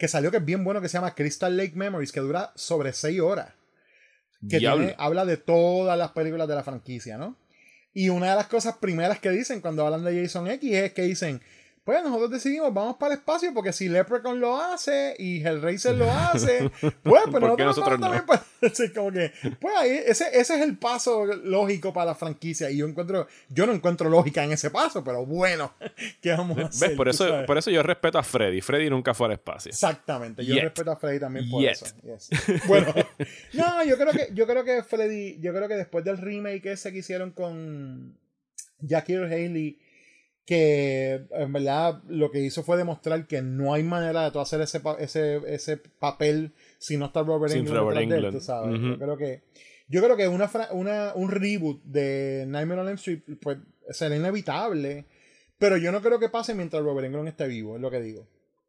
[0.00, 2.92] que salió que es bien bueno, que se llama Crystal Lake Memories, que dura sobre
[2.92, 3.50] 6 horas
[4.48, 7.36] que tiene- habla de todas las películas de la franquicia, ¿no?
[7.92, 11.02] Y una de las cosas primeras que dicen cuando hablan de Jason X es que
[11.02, 11.42] dicen,
[11.84, 16.10] pues nosotros decidimos, vamos para el espacio, porque si Leprechaun lo hace y Hellraiser lo
[16.12, 18.26] hace, pues, pues ¿Por qué nosotros vamos también no?
[18.26, 22.70] para- Sí, como que, pues ahí, ese, ese es el paso lógico para la franquicia.
[22.70, 25.72] Y yo encuentro, yo no encuentro lógica en ese paso, pero bueno,
[26.20, 26.88] ¿qué vamos a hacer?
[26.90, 26.96] ¿Ves?
[26.96, 27.46] Por eso, sabes.
[27.46, 28.60] por eso yo respeto a Freddy.
[28.60, 29.70] Freddy nunca fue al espacio.
[29.70, 30.64] Exactamente, yo Yet.
[30.64, 31.70] respeto a Freddy también por Yet.
[31.72, 31.86] eso.
[32.04, 32.28] yes.
[32.68, 32.92] Bueno,
[33.54, 36.92] no, yo creo que yo creo que Freddy, yo creo que después del remake ese
[36.92, 38.18] que hicieron con
[38.80, 39.78] Jackie Haley,
[40.46, 44.60] que en verdad lo que hizo fue demostrar que no hay manera de tú hacer
[44.60, 48.42] ese pa- ese, ese papel si no está Robert Sin Englund Robert detrás de él,
[48.42, 48.80] sabes.
[48.80, 49.42] Yo creo que
[49.88, 53.58] yo creo que una, una un reboot de Nightmare on Elm Street pues
[53.90, 55.04] será inevitable,
[55.58, 58.26] pero yo no creo que pase mientras Robert Englund esté vivo, es lo que digo.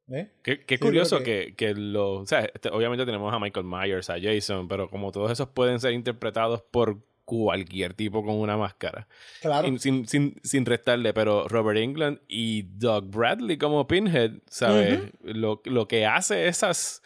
[0.09, 0.29] ¿Eh?
[0.43, 2.15] Qué, qué Sí, curioso que- que, que lo.
[2.21, 5.79] O sea, este, obviamente tenemos a Michael Myers, a Jason, pero como todos esos pueden
[5.79, 6.97] ser interpretados por
[7.39, 9.07] cualquier tipo con una máscara.
[9.41, 9.77] Claro.
[9.79, 14.99] Sin, sin, sin restarle, pero Robert England y Doug Bradley como Pinhead, ¿sabes?
[15.23, 17.01] lo, lo que hace esas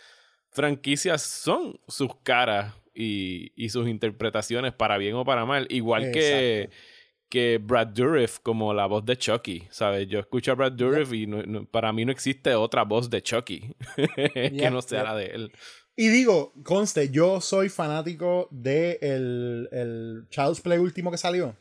[0.49, 5.67] franquicias son sus caras y, y sus interpretaciones para bien o para mal.
[5.69, 6.69] Igual que,
[7.29, 10.07] que Brad Dourif como la voz de Chucky, ¿sabes?
[10.07, 13.21] Yo escucho a Brad Dourif y no- no- para mí no existe otra voz de
[13.21, 13.75] Chucky
[14.15, 15.51] que no sea la de él.
[15.97, 21.55] Y digo, conste, yo soy fanático de el, el Child's Play último que salió.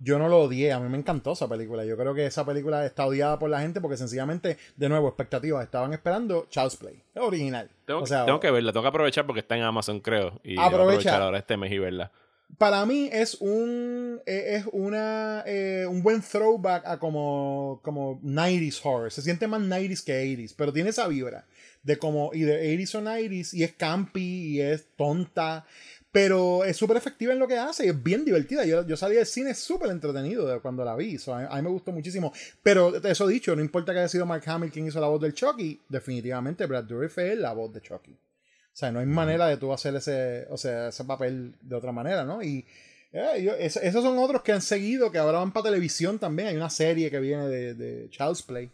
[0.00, 1.84] Yo no lo odié, a mí me encantó esa película.
[1.84, 5.62] Yo creo que esa película está odiada por la gente porque sencillamente, de nuevo, expectativas.
[5.62, 7.70] Estaban esperando Child's Play, original.
[7.86, 10.40] Tengo, o sea, tengo que verla, tengo que aprovechar porque está en Amazon, creo.
[10.42, 10.66] Y Aprovecha.
[10.66, 12.10] aprovechar ahora este mes y verla.
[12.58, 18.80] para mí es un eh, es una eh, un buen throwback a como como 90s
[18.82, 19.12] horror.
[19.12, 21.46] Se siente más 90s que 80s, pero tiene esa vibra
[21.82, 24.22] de como y de 80s o 90s y es campy
[24.56, 25.66] y es tonta,
[26.12, 28.64] pero es súper efectiva en lo que hace y es bien divertida.
[28.66, 31.62] Yo, yo salí del cine súper entretenido de cuando la vi, so, a, a mí
[31.62, 32.32] me gustó muchísimo.
[32.62, 35.32] Pero eso dicho, no importa que haya sido Mark Hamill quien hizo la voz del
[35.34, 38.12] Chucky, definitivamente Brad Dourif es la voz de Chucky.
[38.12, 41.92] O sea, no hay manera de tú hacer ese, o sea, ese papel de otra
[41.92, 42.42] manera, ¿no?
[42.42, 42.64] Y
[43.12, 46.48] eh, yo- es- esos son otros que han seguido, que ahora van para televisión también.
[46.48, 48.70] Hay una serie que viene de, de Child's Play.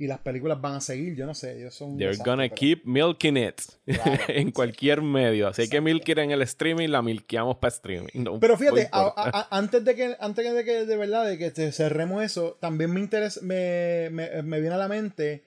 [0.00, 1.96] Y las películas van a seguir, yo no sé, ellos son...
[1.98, 5.46] They're desastre, gonna pero- keep milking it Claro, en cualquier medio.
[5.48, 8.08] Así que milking en el streaming, la milqueamos para streaming.
[8.24, 11.50] No Pero fíjate, a- a- antes de que antes de que de verdad de que
[11.50, 15.44] te cerremos eso, también me interesa me, me, me viene a la mente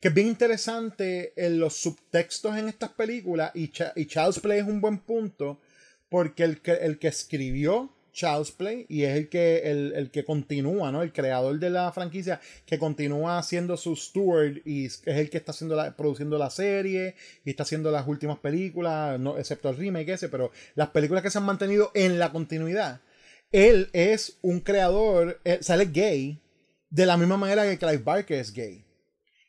[0.00, 4.66] que es bien interesante en los subtextos en estas películas y, y Child's Play es
[4.66, 5.58] un buen punto
[6.08, 10.24] porque el que, el que escribió Child's Play y es el que, el, el que
[10.24, 11.02] continúa, ¿no?
[11.02, 15.52] El creador de la franquicia que continúa siendo su steward y es el que está
[15.52, 17.14] haciendo la, produciendo la serie
[17.44, 21.30] y está haciendo las últimas películas, no, excepto el remake ese, pero las películas que
[21.30, 23.02] se han mantenido en la continuidad.
[23.52, 26.40] Él es un creador, eh, sale gay,
[26.88, 28.82] de la misma manera que Clive Barker es gay.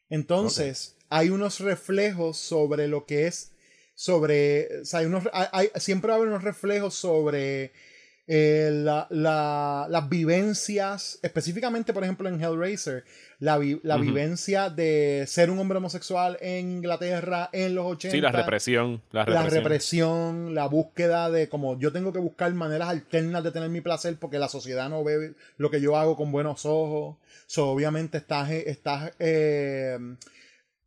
[0.10, 3.52] Entonces, hay unos reflejos sobre lo que es,
[3.96, 7.72] sobre, o sea, hay unos, hay- hay- siempre va a haber unos reflejos sobre
[8.28, 13.06] eh, la- la- las vivencias, específicamente, por ejemplo, en Hellraiser,
[13.40, 14.04] la, vi- la Ujú.
[14.06, 19.02] vivencia de ser un hombre homosexual en Inglaterra en los 80 Sí, la represión.
[19.12, 20.54] La la represión.
[20.56, 24.40] la búsqueda de como yo tengo que buscar maneras alternas de tener mi placer porque
[24.40, 27.16] la sociedad no ve lo que yo hago con buenos ojos.
[27.46, 29.98] So, obviamente estás, estás eh,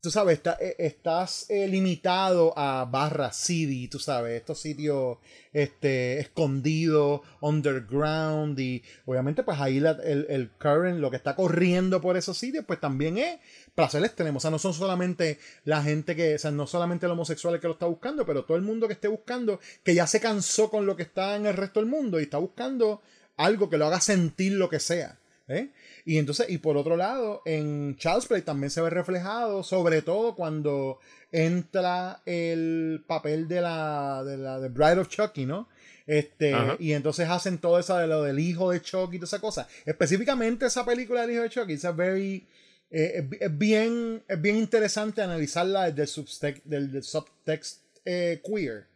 [0.00, 5.18] tú sabes, eh, estás eh, limitado a barra CD, tú sabes, estos sitios
[5.52, 12.16] este, escondidos, underground y obviamente pues ahí el, el current, lo que está corriendo por
[12.16, 13.40] esos sitios pues también es
[13.74, 17.12] placer extremo, o sea, no son solamente la gente que, o sea, no solamente el
[17.12, 20.06] homosexual el que lo está buscando, pero todo el mundo que esté buscando, que ya
[20.06, 23.02] se cansó con lo que está en el resto del mundo y está buscando
[23.36, 25.18] algo que lo haga sentir lo que sea.
[25.48, 25.70] ¿eh?
[26.04, 30.34] Y entonces, y por otro lado, en Child's Play también se ve reflejado, sobre todo
[30.34, 30.98] cuando
[31.30, 35.68] entra el papel de la, de la de Bride of Chucky, ¿no?
[36.06, 36.76] Este, Ajá.
[36.80, 39.68] y entonces hacen todo eso de lo del hijo de Chucky y toda esa cosa.
[39.86, 42.46] Específicamente esa película del hijo de Chucky, esa very,
[42.90, 47.82] eh, es, bi- es bien, es bien interesante analizarla desde el subtext, del, del subtext
[48.04, 48.86] eh, queer.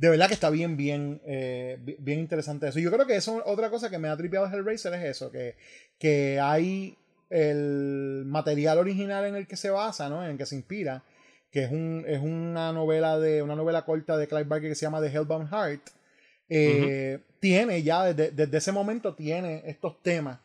[0.00, 2.78] De verdad que está bien, bien, eh, bi- bien interesante eso.
[2.78, 5.56] Yo creo que eso otra cosa que me ha tripeado Hellraiser es eso, que,
[5.98, 6.96] que hay
[7.28, 10.24] el material original en el que se basa, ¿no?
[10.24, 11.04] En el que se inspira,
[11.50, 14.86] que es, un, es una novela de una novela corta de Clive Barker que se
[14.86, 15.82] llama The Hellbound Heart.
[16.48, 20.38] eh, Tiene ya, desde, desde ese momento, tiene estos temas.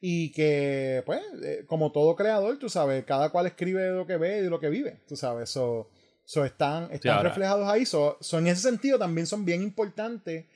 [0.00, 4.38] Y que, pues, eh, como todo creador, tú sabes, cada cual escribe lo que ve
[4.40, 5.50] y lo que vive, tú sabes.
[5.50, 5.88] So,
[6.24, 7.86] so están están reflejados ahí.
[7.86, 10.46] So, so en ese sentido también son bien importantes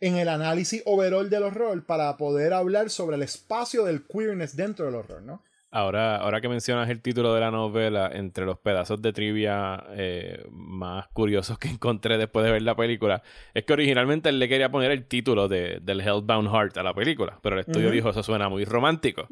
[0.00, 4.86] en el análisis overall del horror para poder hablar sobre el espacio del queerness dentro
[4.86, 5.42] del horror, ¿no?
[5.72, 10.44] Ahora, ahora que mencionas el título de la novela, entre los pedazos de trivia eh,
[10.50, 13.22] más curiosos que encontré después de ver la película,
[13.54, 16.92] es que originalmente él le quería poner el título de, del Hellbound Heart a la
[16.92, 19.28] película, pero el estudio dijo eso suena muy romántico.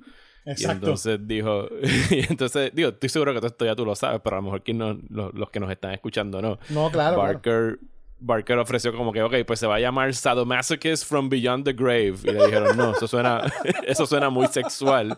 [0.46, 0.86] Y Exacto.
[0.86, 1.68] entonces dijo,
[2.10, 4.44] y entonces, digo, estoy seguro que todo esto ya tú lo sabes, pero a lo
[4.44, 6.58] mejor no- los, los que nos están escuchando no.
[6.70, 7.16] no, claro.
[7.16, 7.78] claro.
[8.20, 12.14] Barker, ofreció como que, ok, pues se va a llamar Sadomasochist from Beyond the Grave.
[12.24, 13.42] Y le dijeron, no, eso suena,
[13.86, 15.16] eso suena muy sexual.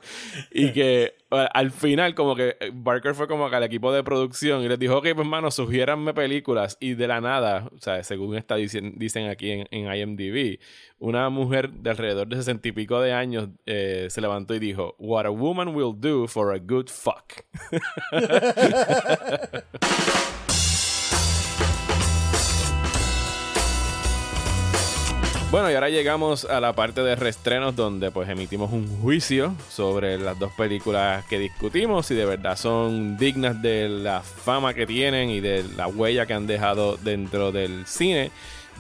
[0.51, 4.05] Y que eh, al final, como que eh, Barker fue como que al equipo de
[4.05, 6.77] producción y les dijo, ok, pues hermano, sugiéranme películas.
[6.81, 10.59] Y de la nada, o sea, según está dicen, dicen aquí en, en IMDb,
[10.99, 14.95] una mujer de alrededor de sesenta y pico de años eh, se levantó y dijo,
[14.99, 17.45] What a woman will do for a good fuck.
[25.51, 30.17] Bueno, y ahora llegamos a la parte de reestrenos donde pues emitimos un juicio sobre
[30.17, 35.29] las dos películas que discutimos si de verdad son dignas de la fama que tienen
[35.29, 38.31] y de la huella que han dejado dentro del cine.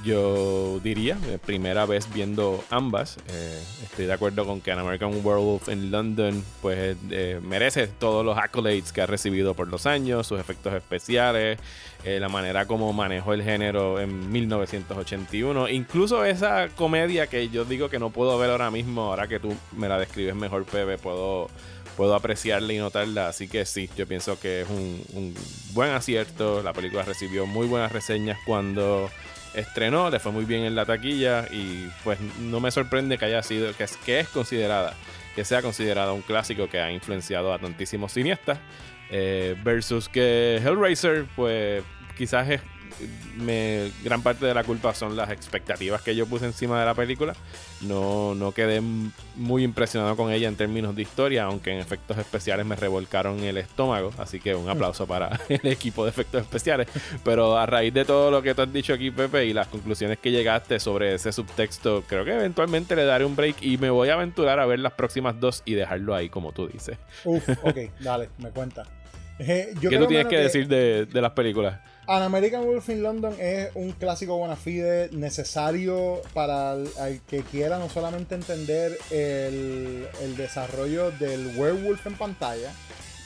[0.02, 5.12] Yo diría, eh, primera vez viendo ambas, eh, estoy de acuerdo con que An American
[5.22, 10.26] Werewolf in London pues eh, merece todos los accolades que ha recibido por los años,
[10.26, 11.58] sus efectos especiales,
[12.04, 17.90] eh, la manera como manejó el género en 1981, incluso esa comedia que yo digo
[17.90, 21.48] que no puedo ver ahora mismo, ahora que tú me la describes mejor, Pepe, puedo,
[21.98, 25.34] puedo apreciarla y notarla, así que sí, yo pienso que es un
[25.74, 29.10] buen acierto, la película recibió muy buenas reseñas cuando
[29.54, 33.42] estrenó, le fue muy bien en la taquilla y pues no me sorprende que haya
[33.42, 33.84] sido, que
[34.18, 34.94] es, considerada,
[35.34, 38.58] que sea considerada un clásico que ha influenciado a tantísimos cineastas.
[39.12, 41.82] Eh, versus que Hellraiser, pues
[42.16, 42.60] quizás es
[43.36, 46.94] me, gran parte de la culpa son las expectativas que yo puse encima de la
[46.94, 47.34] película.
[47.82, 48.80] No, no quedé
[49.36, 53.56] muy impresionado con ella en términos de historia, aunque en efectos especiales me revolcaron el
[53.56, 54.12] estómago.
[54.18, 56.88] Así que un aplauso para el equipo de efectos especiales.
[57.24, 60.18] Pero a raíz de todo lo que tú has dicho aquí, Pepe, y las conclusiones
[60.18, 64.10] que llegaste sobre ese subtexto, creo que eventualmente le daré un break y me voy
[64.10, 66.98] a aventurar a ver las próximas dos y dejarlo ahí como tú dices.
[67.24, 68.84] Uf, ok, dale, me cuenta.
[69.38, 71.78] Eh, yo ¿Qué tú tienes que decir de, de las películas?
[72.06, 77.42] An American Wolf in London es un clásico bona fide necesario para el, al que
[77.42, 82.72] quiera no solamente entender el, el desarrollo del werewolf en pantalla,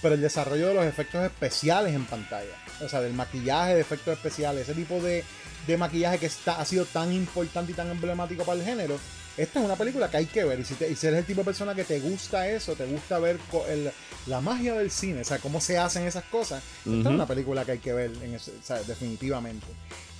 [0.02, 2.54] pero el desarrollo de los efectos especiales en pantalla.
[2.84, 5.24] O sea, del maquillaje de efectos especiales, ese tipo de,
[5.66, 8.98] de maquillaje que está, ha sido tan importante y tan emblemático para el género,
[9.36, 10.60] esta es una película que hay que ver.
[10.60, 12.86] Y si, te, y si eres el tipo de persona que te gusta eso, te
[12.86, 13.90] gusta ver el-
[14.26, 16.62] la magia del cine, o sea, cómo se hacen esas cosas,
[16.98, 19.66] esta es una película que hay que ver, en ese- o sea, definitivamente.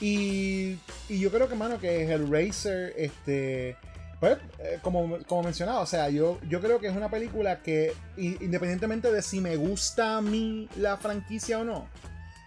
[0.01, 0.77] Y,
[1.09, 3.77] y yo creo que, mano, que Hellraiser, este.
[4.21, 7.93] Pues, eh, como, como mencionaba, o sea, yo, yo creo que es una película que,
[8.17, 11.89] independientemente de si me gusta a mí la franquicia o no,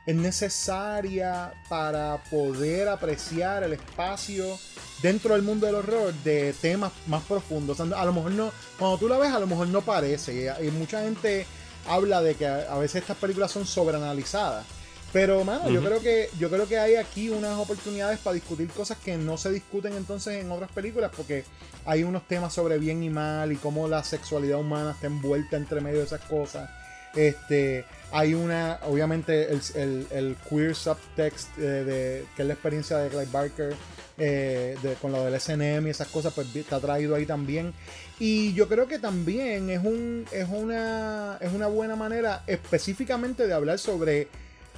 [0.07, 4.57] es necesaria para poder apreciar el espacio
[5.01, 7.77] dentro del mundo del horror de temas más profundos.
[7.77, 10.49] O sea, a lo mejor no, cuando tú la ves, a lo mejor no parece.
[10.61, 11.45] Y, mucha gente
[11.89, 14.65] habla de que a, a veces estas películas son sobreanalizadas.
[15.11, 18.97] Pero, mano, yo creo que yo creo que hay aquí unas oportunidades para discutir cosas
[18.97, 21.43] que no se discuten entonces en otras películas, porque
[21.85, 25.81] hay unos temas sobre bien y mal y cómo la sexualidad humana está envuelta entre
[25.81, 26.69] medio de esas cosas.
[27.17, 33.27] Este, hay una, obviamente, el, queer subtext eh, de, que es la experiencia de Clive
[33.31, 33.75] Barker
[34.19, 37.73] eh, con lo del SNM y esas cosas, pues está traído ahí también.
[38.19, 43.53] Y yo creo que también es, un, es, una, es una buena manera específicamente de
[43.53, 44.27] hablar sobre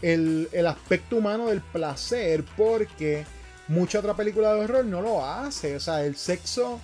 [0.02, 3.26] el aspecto humano del placer, porque
[3.68, 5.76] mucha otra película de horror no lo hace.
[5.76, 6.80] O sea, el sexo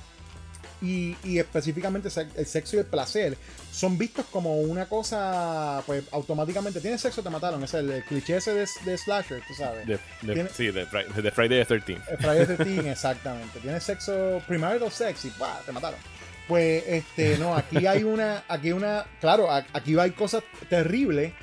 [0.82, 3.38] y, y específicamente el sexo y el placer
[3.71, 7.63] son vistos como una cosa, pues automáticamente, tienes sexo, te mataron.
[7.63, 9.86] Es el, cliché ese de, de slasher, tú sabes.
[9.88, 12.01] De- de- sí, de, Fri- de Friday the 13th.
[12.09, 13.59] Eh, Friday the 13, exactamente.
[13.59, 15.59] Tienes sexo premarital sex y ¡pah!
[15.65, 15.99] te mataron.
[16.47, 21.34] Pues este, no, aquí hay una, aquí una, claro, aquí hay cosas terribles,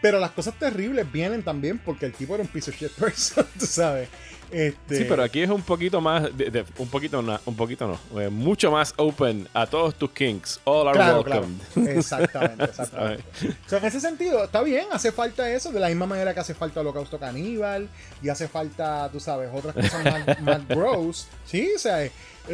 [0.00, 3.44] pero las cosas terribles vienen también porque el tipo era un piece of shit person,
[3.58, 4.08] tú sabes.
[4.54, 7.86] Este, Sí, pero aquí es un poquito más, de- de- un poquito no, un poquito
[8.12, 10.60] no, eh, mucho más open a todos tus kinks.
[10.64, 11.46] All are Claro, claro.
[11.74, 11.92] welcome.
[11.92, 13.24] Exactamente, exactamente.
[13.66, 16.40] O sea, en ese sentido, está bien, hace falta eso, de la misma manera que
[16.40, 17.88] hace falta Holocausto Caníbal
[18.22, 21.26] y hace falta, tú sabes, otras cosas más, más gross.
[21.44, 22.08] Sí, o sea,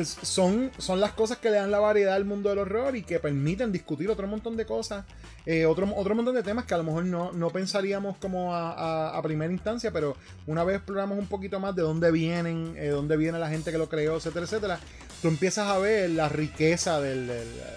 [0.05, 3.19] son, son las cosas que le dan la variedad al mundo del horror y que
[3.19, 5.05] permiten discutir otro montón de cosas,
[5.47, 9.17] eh, otro, otro montón de temas que a lo mejor no, no pensaríamos como a,
[9.17, 10.17] a- primera instancia, pero
[10.47, 13.79] una vez exploramos un poquito más de dónde vienen, eh, dónde viene la gente que
[13.79, 14.81] lo creó, etcétera, etcétera,
[15.23, 17.31] tú empiezas a ver la riqueza del,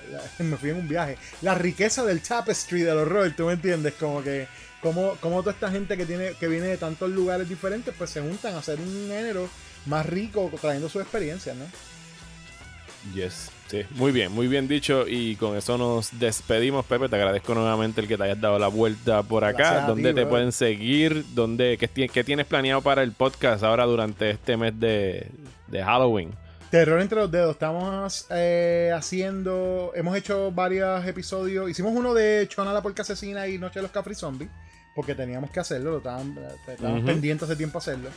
[0.40, 4.22] me fui en un viaje, la riqueza del tapestry del horror, tú me entiendes, como
[4.24, 4.48] que
[4.82, 8.20] como, como toda esta gente que tiene que viene de tantos lugares diferentes, pues se
[8.22, 9.48] juntan a hacer un género
[9.86, 11.64] más rico trayendo su experiencia, ¿no?
[13.14, 15.06] Yes, sí, muy bien, muy bien dicho.
[15.08, 17.10] Y con eso nos despedimos, Pepe.
[17.10, 19.58] Te agradezco nuevamente el que te hayas dado la vuelta por acá.
[19.58, 21.26] Gracias ¿Dónde ti, te pueden seguir?
[21.36, 25.28] ¿Dónde, qué, ti- qué tienes planeado para el podcast ahora durante este mes de,
[25.68, 26.32] de Halloween?
[26.72, 27.52] Terror entre los dedos.
[27.52, 29.92] Estamos eh, haciendo.
[29.96, 31.70] Hemos hecho varios episodios.
[31.70, 34.50] Hicimos uno de Chona la Porca Asesina y Noche de los Capri Zombies.
[34.96, 35.92] Porque teníamos que hacerlo.
[35.92, 36.36] Lo estaban,
[36.68, 38.10] estábamos pendientes hace tiempo hacerlo.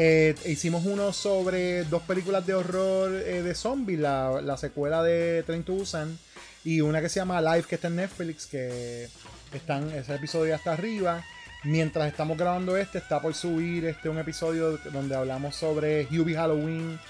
[0.00, 3.98] Eh, hicimos uno sobre dos películas de horror eh, de zombies.
[3.98, 6.16] La, la secuela de Train to Busan.
[6.64, 8.46] Y una que se llama Live, que está en Netflix.
[8.46, 9.08] Que
[9.52, 11.24] están, ese episodio ya está arriba.
[11.64, 17.00] Mientras estamos grabando este, está por subir este un episodio donde hablamos sobre Hubie Halloween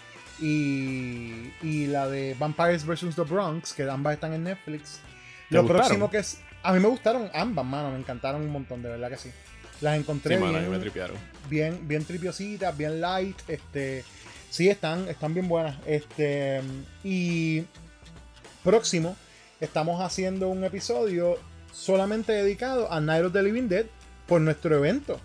[0.41, 3.15] y, y la de Vampires vs.
[3.15, 5.01] The Bronx, que ambas están en Netflix.
[5.51, 5.83] ¿Te Lo gustaron?
[5.83, 6.39] próximo que es.
[6.63, 9.31] A mí me gustaron ambas, mano, me encantaron un montón, de verdad que sí.
[9.81, 11.17] Las encontré Sí, mano, bien, me tripearon.
[11.49, 13.37] bien, bien tripiositas, bien light.
[13.49, 14.05] Este,
[14.51, 15.77] sí, están, están bien buenas.
[15.87, 16.61] Este,
[17.05, 17.63] y
[18.65, 19.17] próximo,
[19.61, 21.37] estamos haciendo un episodio
[21.73, 23.87] solamente dedicado a Night of the Living Dead
[24.27, 25.21] por nuestro evento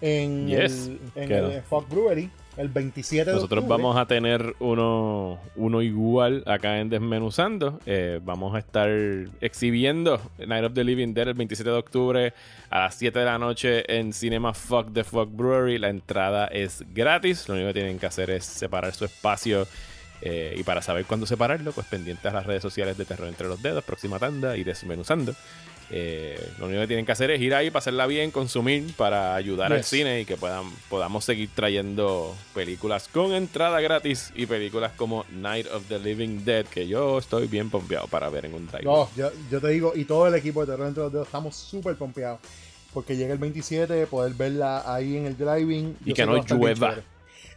[0.00, 3.82] en Yes, el, en el Fog Brewery el 27 de Nosotros octubre.
[3.82, 7.80] vamos a tener uno, uno igual acá en Desmenuzando.
[7.86, 8.88] Eh, vamos a estar
[9.40, 12.34] exhibiendo Night of the Living Dead el 27 de octubre
[12.70, 15.78] a las 7 de la noche en Cinema Fuck the Fuck Brewery.
[15.78, 17.48] La entrada es gratis.
[17.48, 19.66] Lo único que tienen que hacer es separar su espacio.
[20.22, 23.46] eh, y para saber cuándo separarlo, pues pendientes a las redes sociales de Terror Entre
[23.48, 25.34] los Dedos, próxima tanda y Desmenuzando.
[25.90, 29.72] Eh, lo único que tienen que hacer es ir ahí, pasarla bien, consumir para ayudar
[29.72, 35.24] al cine y que puedan, podamos seguir trayendo películas con entrada gratis y películas como
[35.30, 38.84] Night of the Living Dead, que yo estoy bien pompeado para ver en un drive.
[38.84, 41.54] No, yo, yo te digo, y todo el equipo de Terror entre los dedos estamos
[41.54, 42.40] súper pompeados.
[42.92, 45.98] Porque llega el 27, poder verla ahí en el driving.
[46.06, 46.96] Y que no llueva.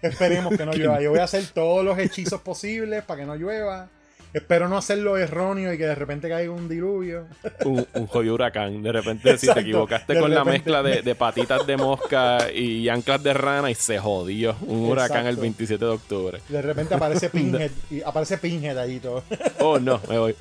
[0.01, 1.01] Esperemos que no llueva.
[1.01, 3.88] Yo voy a hacer todos los hechizos posibles para que no llueva.
[4.32, 7.25] Espero no hacerlo erróneo y que de repente caiga un diluvio.
[7.65, 8.84] Un, un jodido huracán.
[8.84, 12.88] De repente, si te equivocaste De con la mezcla de, de patitas de mosca y
[12.89, 14.55] anclas de rana y se jodió.
[14.61, 15.41] Un huracán el Exacto.
[15.41, 16.41] 27 de octubre.
[16.47, 19.23] De repente aparece Pinhead y aparece Pinhead ahí todo.
[19.61, 20.36] Oh, no, me voy.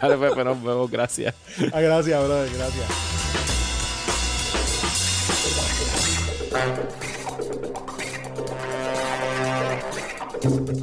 [0.00, 0.90] Dale, Pepe, nos vemos.
[0.90, 1.34] Gracias.
[1.72, 2.86] Ah, gracias, brother, gracias.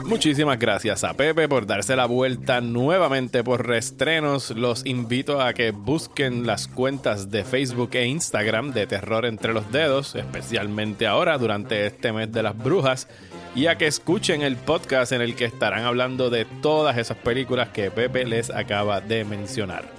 [0.05, 4.51] Muchísimas gracias a Pepe por darse la vuelta nuevamente por reestrenos.
[4.51, 9.69] Los invito a que busquen las cuentas de Facebook e Instagram de Terror entre los
[9.71, 13.07] dedos, especialmente ahora durante este mes de las brujas,
[13.55, 17.69] y a que escuchen el podcast en el que estarán hablando de todas esas películas
[17.69, 19.98] que Pepe les acaba de mencionar.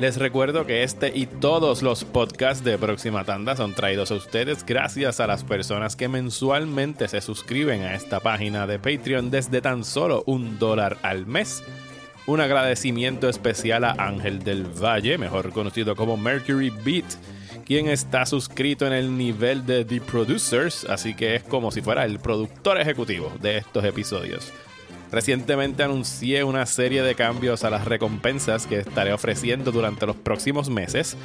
[0.00, 4.64] Les recuerdo que este y todos los podcasts de Próxima Tanda son traídos a ustedes
[4.64, 9.84] gracias a las personas que mensualmente se suscriben a esta página de Patreon desde tan
[9.84, 11.62] solo un dólar al mes.
[12.26, 17.16] Un agradecimiento especial a Ángel del Valle, mejor conocido como Mercury Beat,
[17.66, 22.06] quien está suscrito en el nivel de The Producers, así que es como si fuera
[22.06, 24.50] el productor ejecutivo de estos episodios.
[25.12, 30.70] Recientemente anuncié una serie de cambios a las recompensas que estaré ofreciendo durante los próximos
[30.70, 31.16] meses.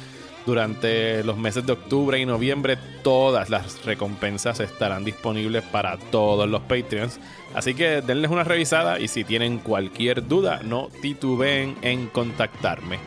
[0.44, 6.62] Durante los meses de octubre y noviembre todas las recompensas estarán disponibles para todos los
[6.62, 7.18] Patreons.
[7.54, 12.98] Así que denles una revisada y si tienen cualquier duda no titubeen en contactarme.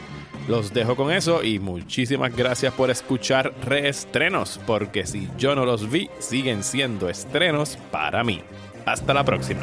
[0.49, 5.91] Los dejo con eso y muchísimas gracias por escuchar reestrenos, porque si yo no los
[5.91, 8.41] vi, siguen siendo estrenos para mí.
[8.85, 9.61] Hasta la próxima.